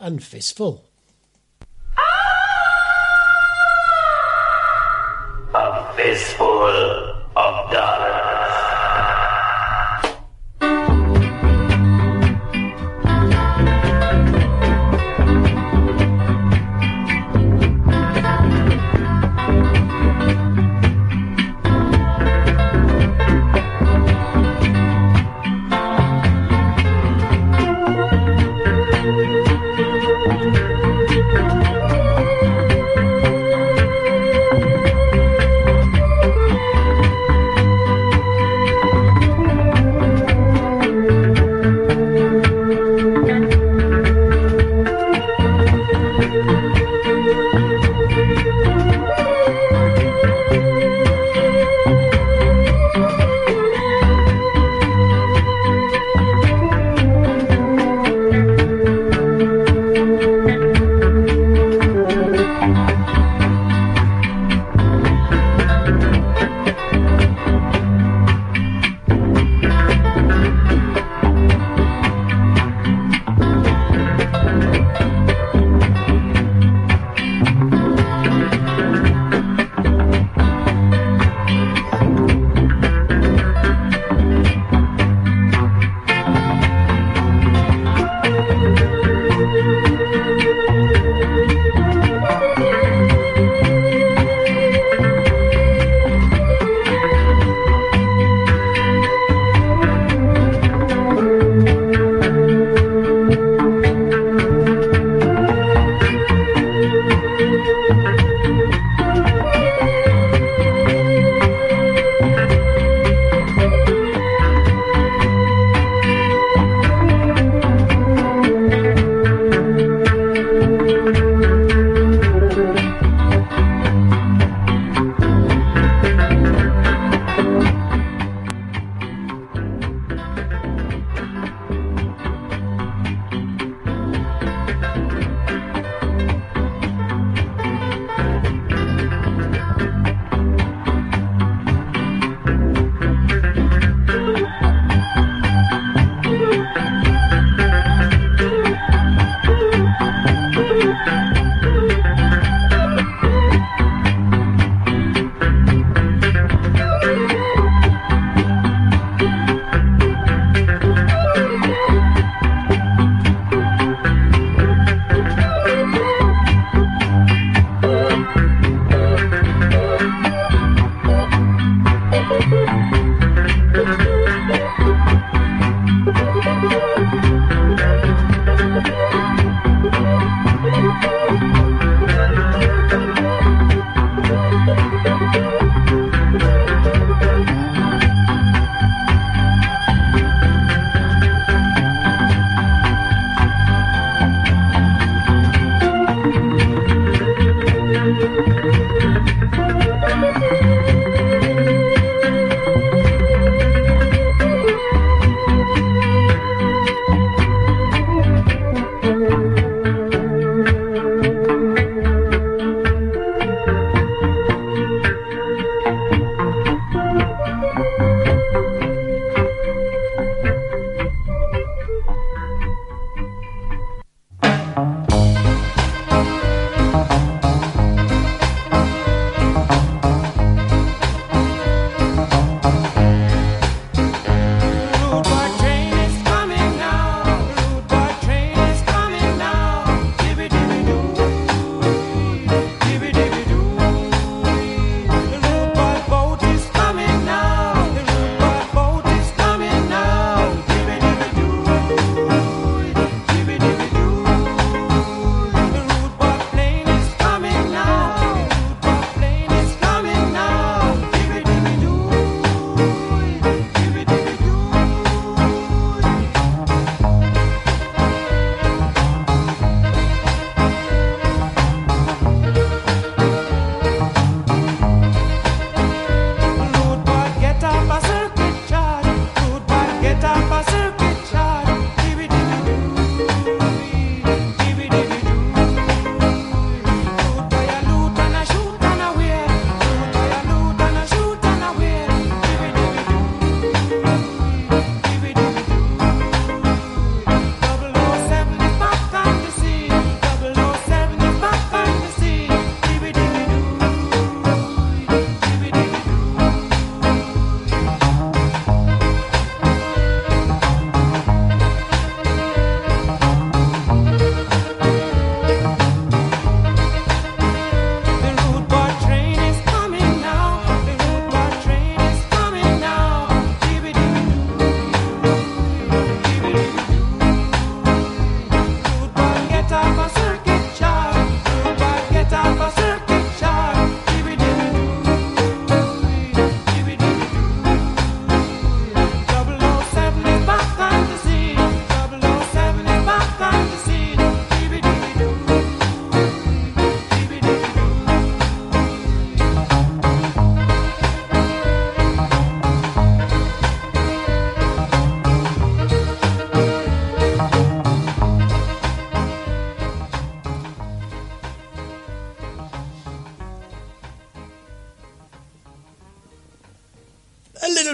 and 0.00 0.24
Fistful. 0.24 0.82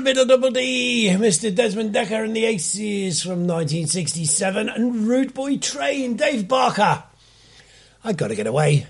Middle 0.02 0.26
Double 0.26 0.50
D, 0.50 1.08
Mr. 1.12 1.54
Desmond 1.54 1.94
Dekker 1.94 2.24
and 2.24 2.34
the 2.34 2.44
Aces 2.44 3.22
from 3.22 3.46
1967, 3.46 4.68
and 4.68 5.06
Rude 5.06 5.32
Boy 5.32 5.58
Train, 5.58 6.16
Dave 6.16 6.48
Barker. 6.48 7.04
I 8.02 8.12
gotta 8.12 8.34
get 8.34 8.48
away. 8.48 8.86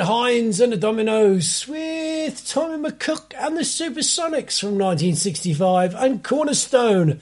Hinds 0.00 0.60
and 0.60 0.72
the 0.72 0.76
Dominoes 0.76 1.66
with 1.68 2.46
Tommy 2.46 2.88
McCook 2.88 3.32
and 3.38 3.56
the 3.56 3.62
Supersonics 3.62 4.58
from 4.58 4.78
1965 4.78 5.94
and 5.94 6.22
Cornerstone, 6.22 7.20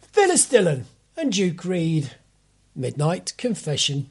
Phyllis 0.00 0.48
Dillon 0.48 0.86
and 1.16 1.32
Duke 1.32 1.64
Reid, 1.64 2.12
Midnight 2.74 3.34
Confession. 3.36 4.10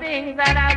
things 0.00 0.36
that 0.36 0.56
I 0.56 0.69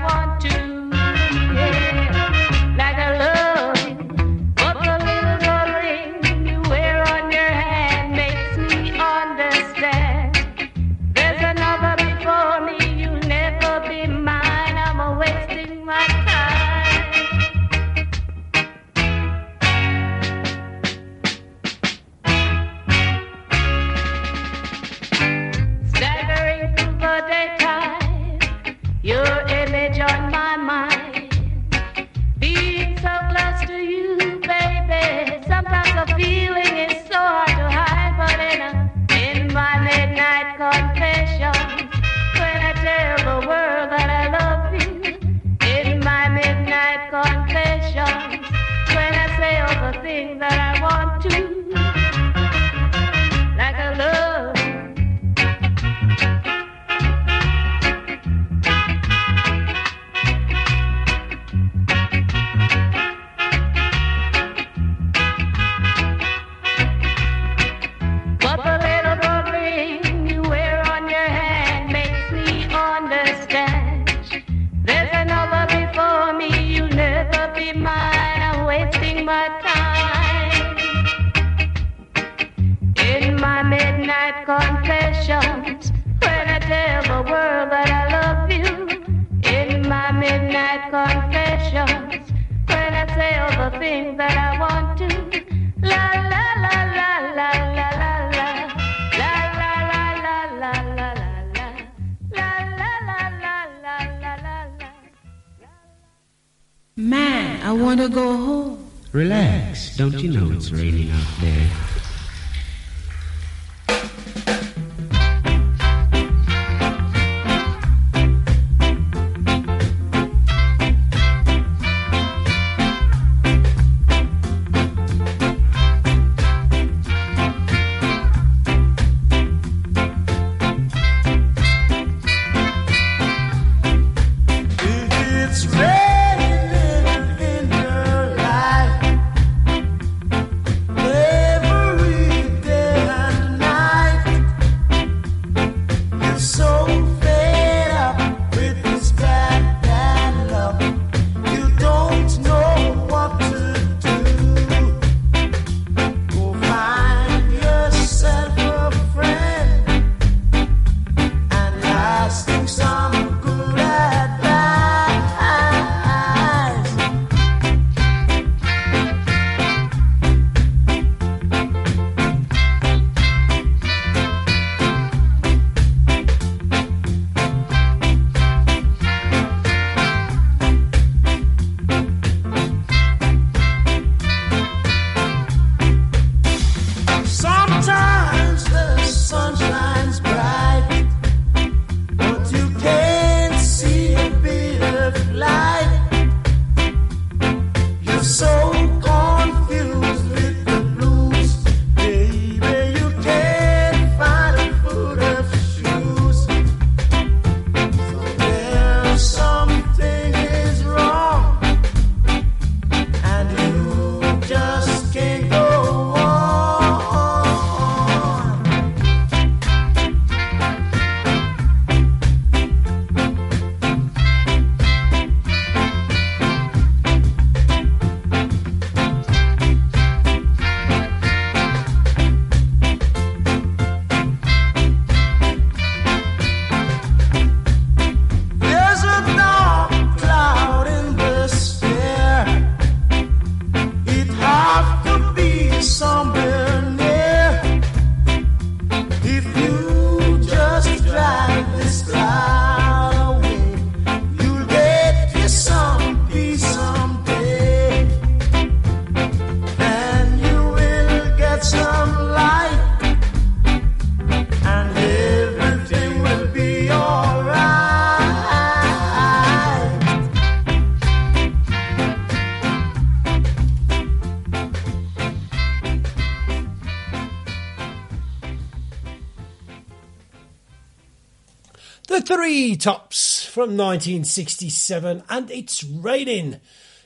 Tops 282.53 283.43
from 283.43 283.75
1967 283.75 285.23
and 285.27 285.49
It's 285.49 285.83
Raining. 285.83 286.59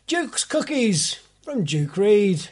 Duke's 0.05 0.43
Cookies 0.43 1.19
from 1.41 1.63
Duke 1.63 1.95
Reid. 1.95 2.49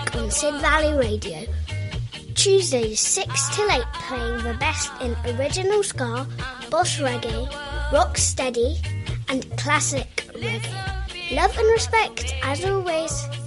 week 0.00 0.16
on 0.16 0.30
Sid 0.30 0.54
Valley 0.60 0.92
Radio. 0.94 1.44
Tuesdays 2.34 3.00
6 3.00 3.56
till 3.56 3.70
8 3.70 3.82
playing 3.92 4.44
the 4.44 4.54
best 4.58 4.90
in 5.00 5.16
original 5.36 5.82
ska, 5.82 6.26
boss 6.70 6.98
reggae, 6.98 7.48
rock 7.92 8.16
steady 8.16 8.76
and 9.28 9.44
classic 9.58 10.26
reggae. 10.34 11.36
Love 11.36 11.56
and 11.58 11.70
respect 11.70 12.34
as 12.42 12.64
always. 12.64 13.39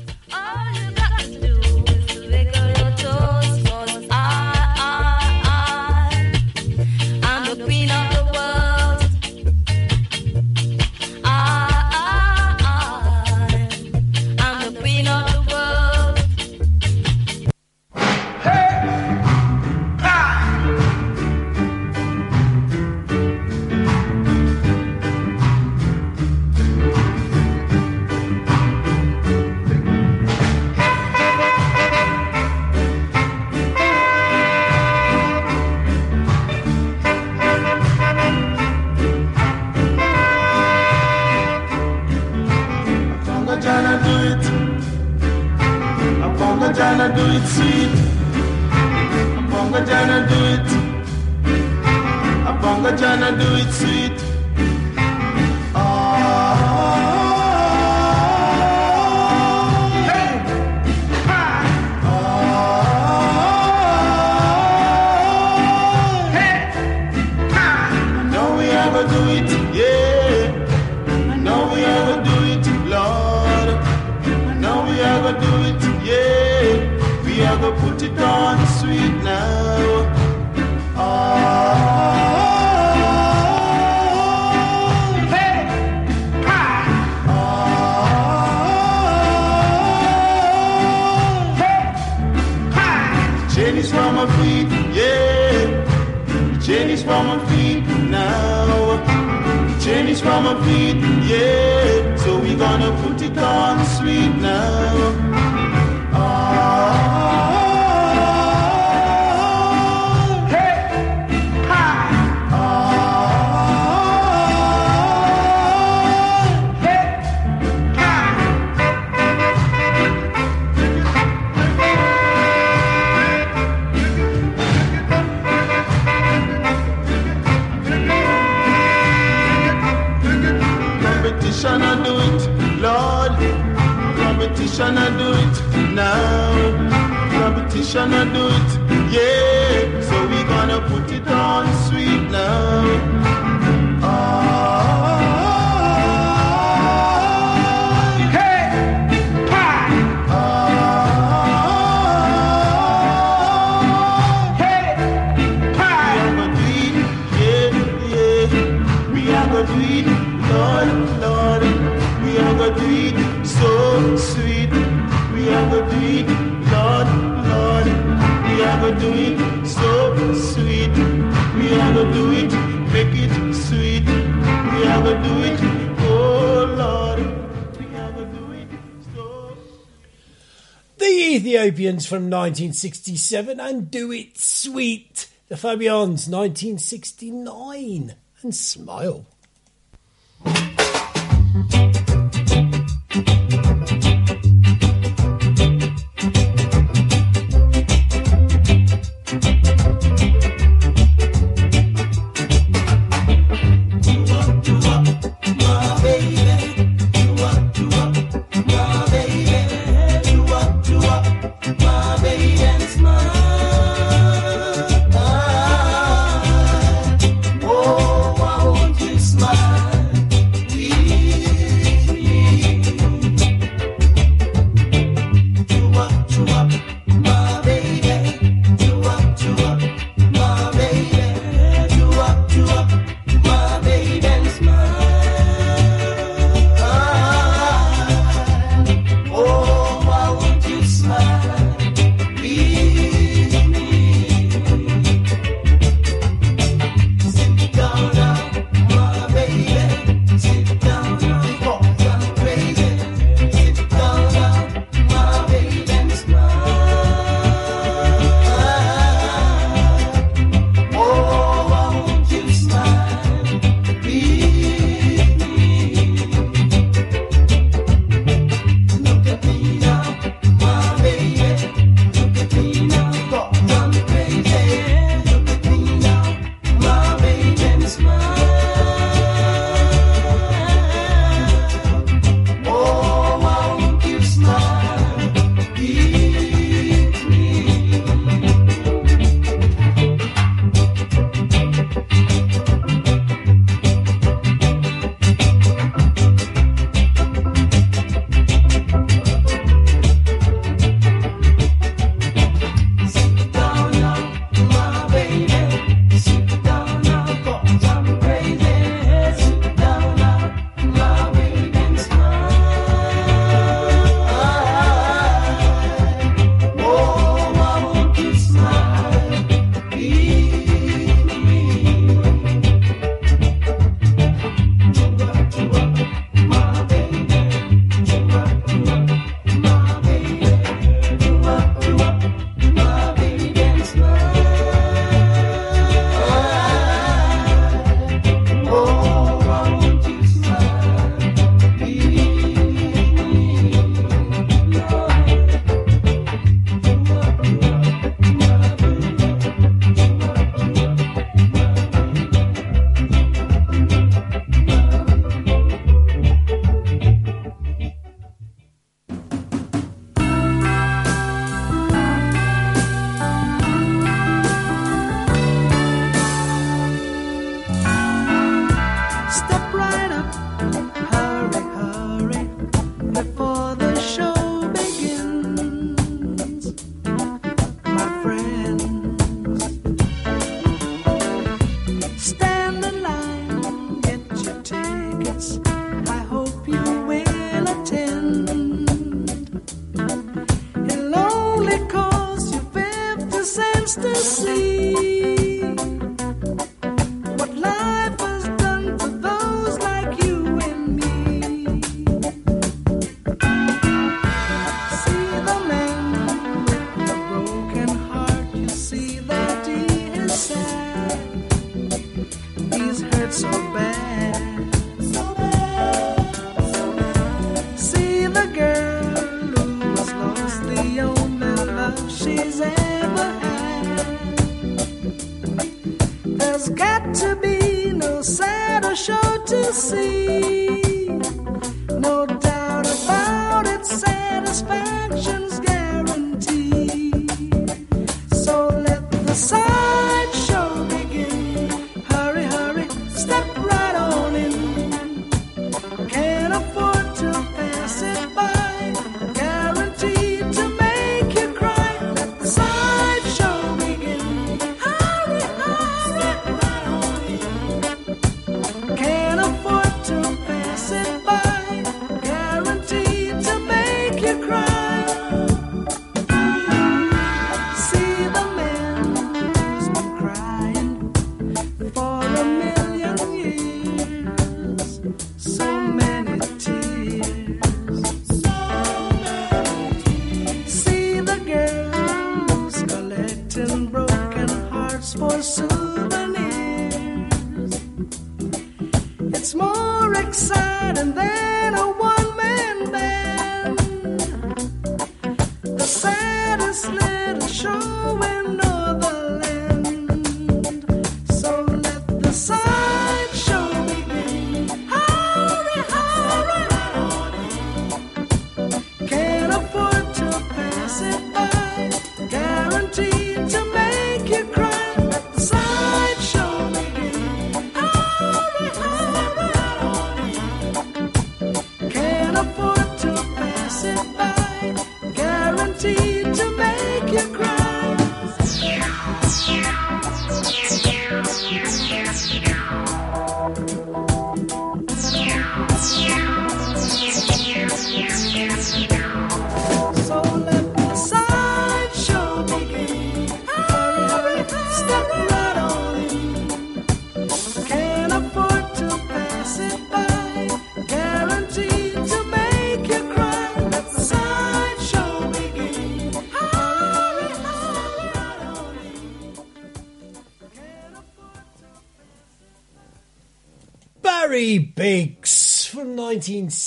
Fabians 181.84 182.06
from 182.06 182.30
1967 182.30 183.60
and 183.60 183.92
Do 183.92 184.10
It 184.14 184.38
Sweet. 184.38 185.28
The 185.50 185.58
Fabians 185.58 186.30
1969 186.30 188.16
and 188.42 188.56
Smile. 188.56 189.26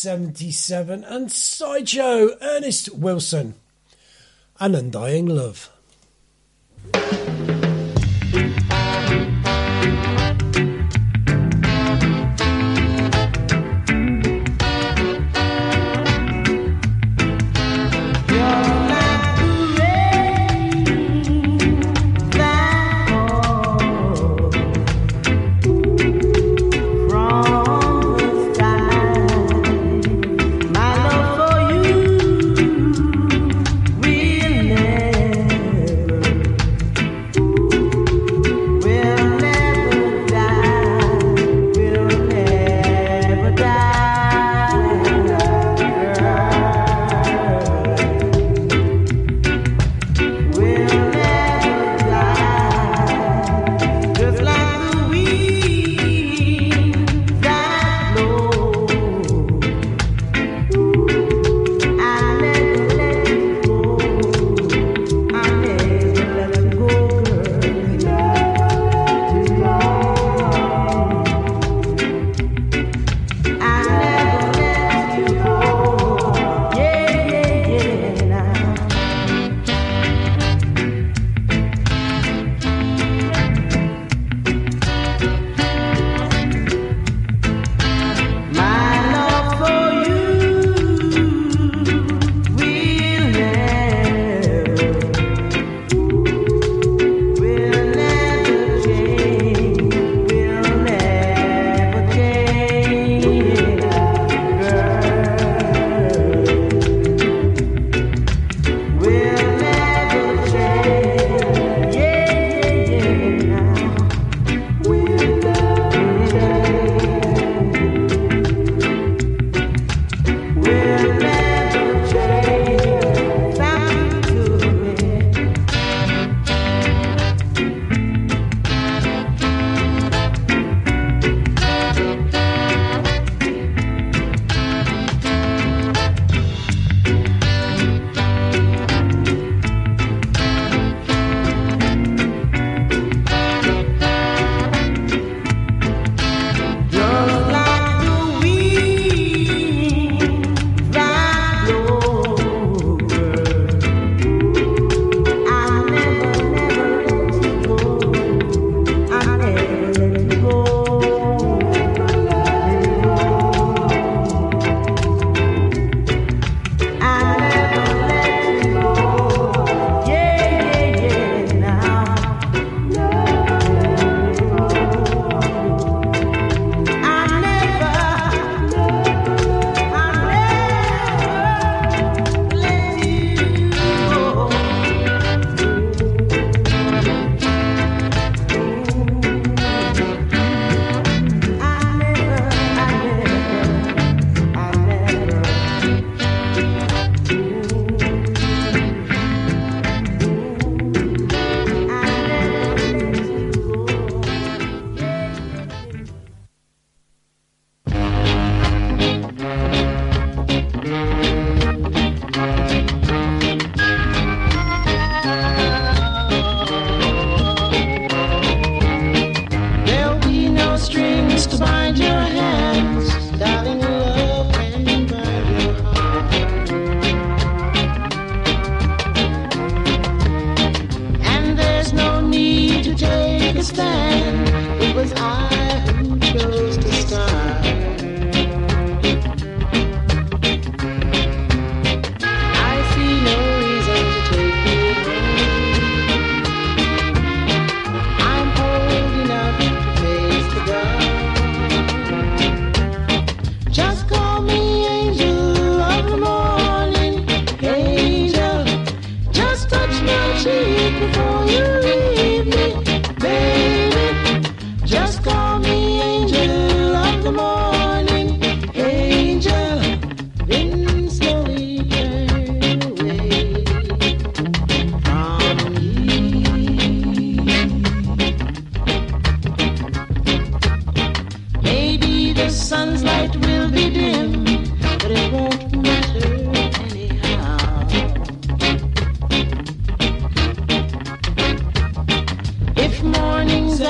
1977 0.07 1.03
and 1.03 1.33
Sideshow 1.33 2.37
Ernest 2.41 2.95
Wilson. 2.95 3.55
An 4.61 4.77
Undying 4.77 5.27
Love. 5.27 5.76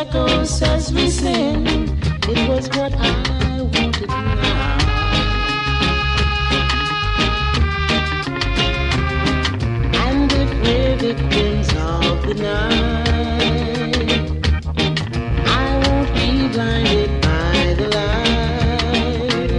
echoes 0.09 0.63
as 0.63 0.93
we 0.93 1.11
sing. 1.11 1.67
It 2.29 2.49
was 2.49 2.69
what 2.71 2.93
I 2.95 3.63
wanted 3.63 4.09
now. 4.09 4.79
And 10.05 10.33
if 10.33 10.51
we're 10.63 10.97
victims 10.97 11.69
of 11.69 12.27
the 12.27 12.35
night, 12.35 13.97
I 15.47 15.77
won't 15.83 16.11
be 16.15 16.49
blinded 16.49 17.11
by 17.23 17.75
the 17.79 17.89
light. 17.99 19.53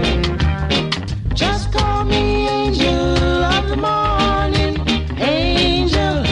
Just 1.34 1.72
call 1.74 2.03
me 2.06 2.48
angel 2.48 3.44
of 3.44 3.69
the 3.69 3.78
morning, 3.78 4.76
angel. 5.19 6.24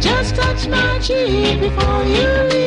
Just 0.00 0.36
touch 0.36 0.68
my 0.68 0.98
cheek 1.00 1.60
before 1.60 2.04
you 2.04 2.28
leave. 2.48 2.57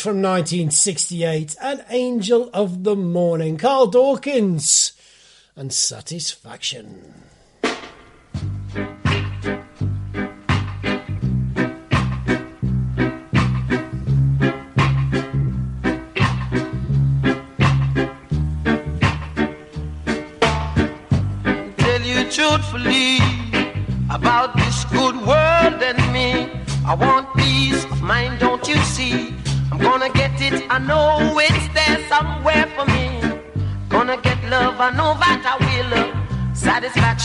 From 0.00 0.22
1968 0.22 1.56
an 1.60 1.84
Angel 1.90 2.50
of 2.54 2.84
the 2.84 2.94
Morning, 2.94 3.56
Carl 3.56 3.88
Dawkins 3.88 4.92
and 5.56 5.72
Satisfaction. 5.72 7.27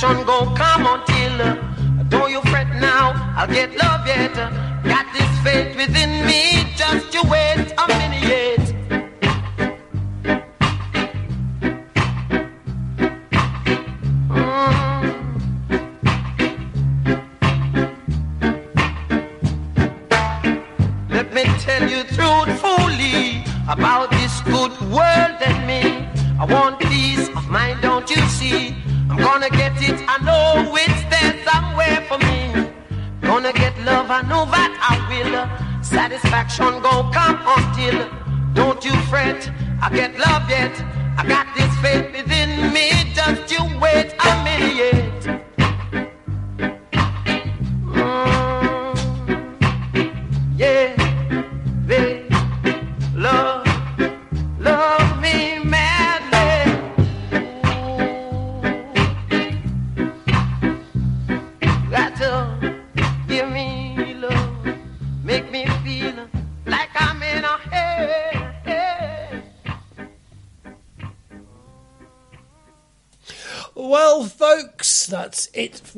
sun 0.04 0.26
go 0.26 0.53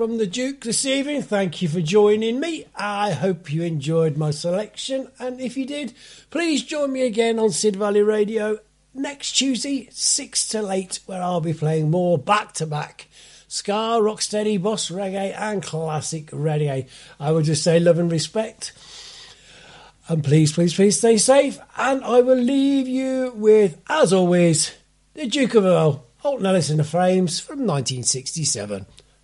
from 0.06 0.20
the 0.20 0.28
Duke 0.28 0.62
this 0.62 0.86
evening. 0.86 1.24
Thank 1.24 1.64
you 1.64 1.68
for 1.68 1.82
joining 1.82 2.40
me. 2.40 2.66
I 2.76 3.10
hope 3.10 3.52
you 3.52 3.64
enjoyed 3.64 4.18
my 4.18 4.30
selection, 4.30 5.10
and 5.18 5.42
if 5.42 5.58
you 5.58 5.66
did, 5.66 5.96
please 6.30 6.62
join 6.62 6.94
me 6.94 7.08
again 7.08 7.40
on 7.40 7.50
Sid 7.50 7.76
Valley 7.76 8.04
Radio 8.04 8.60
next 8.94 9.32
Tuesday, 9.32 9.90
6 9.92 10.48
till 10.48 10.72
8, 10.72 11.00
where 11.08 11.24
I'll 11.24 11.42
be 11.42 11.56
playing 11.56 11.90
more 11.90 12.20
back 12.20 12.54
to 12.54 12.68
back. 12.68 13.08
Ska, 13.48 13.72
rocksteady, 14.00 14.62
boss 14.62 14.92
reggae, 14.92 15.36
and 15.36 15.64
classic 15.64 16.28
reggae. 16.28 16.88
I 17.20 17.32
would 17.32 17.46
just 17.46 17.64
say 17.64 17.80
love 17.80 17.98
and 17.98 18.12
respect. 18.12 18.74
And 20.08 20.24
please, 20.24 20.54
please, 20.54 20.76
please 20.76 21.00
stay 21.00 21.18
safe. 21.18 21.58
And 21.78 22.04
I 22.04 22.22
will 22.22 22.38
leave 22.38 22.88
you 22.88 23.34
with, 23.36 23.82
as 23.90 24.14
always, 24.14 24.72
the 25.16 25.26
Duke 25.26 25.56
of 25.56 25.66
Earl, 25.66 26.06
Alton 26.24 26.46
Ellis 26.46 26.70
in 26.70 26.78
the 26.78 26.84
Flames 26.84 27.40
from 27.40 27.62
1967. 27.62 28.86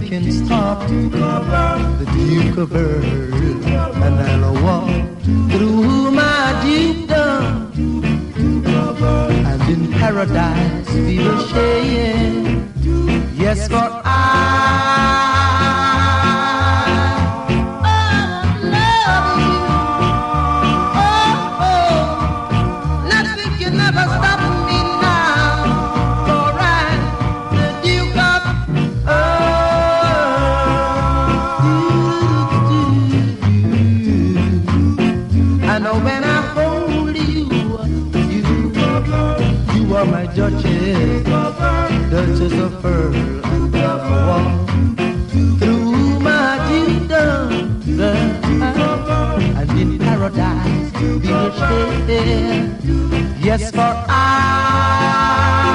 Can 0.00 0.30
stop 0.32 0.88
the 0.88 2.06
Duke 2.14 2.58
of 2.58 2.74
Earl, 2.74 3.04
and 4.02 4.20
I'll 4.20 4.54
walk 4.62 5.22
through 5.50 6.10
my 6.10 6.60
dukedom, 6.62 7.72
and 9.46 9.62
in 9.70 9.92
paradise 9.92 10.90
we 10.90 11.18
will 11.18 11.46
share. 11.48 12.02
Yes, 13.34 13.68
for 13.68 14.02
I. 14.04 15.21
are 40.38 40.50
Duchess, 42.10 42.52
of 42.52 42.82
Pearl. 42.82 43.14
And 43.44 43.72
walk 43.72 44.68
through 45.58 46.20
my 46.20 46.58
dukedom, 46.68 47.50
and 49.60 49.70
in 49.78 49.98
paradise 49.98 50.92
we 51.00 51.08
will 51.18 51.52
share. 51.52 52.78
Yes, 53.42 53.70
for 53.70 53.80
I. 53.80 55.71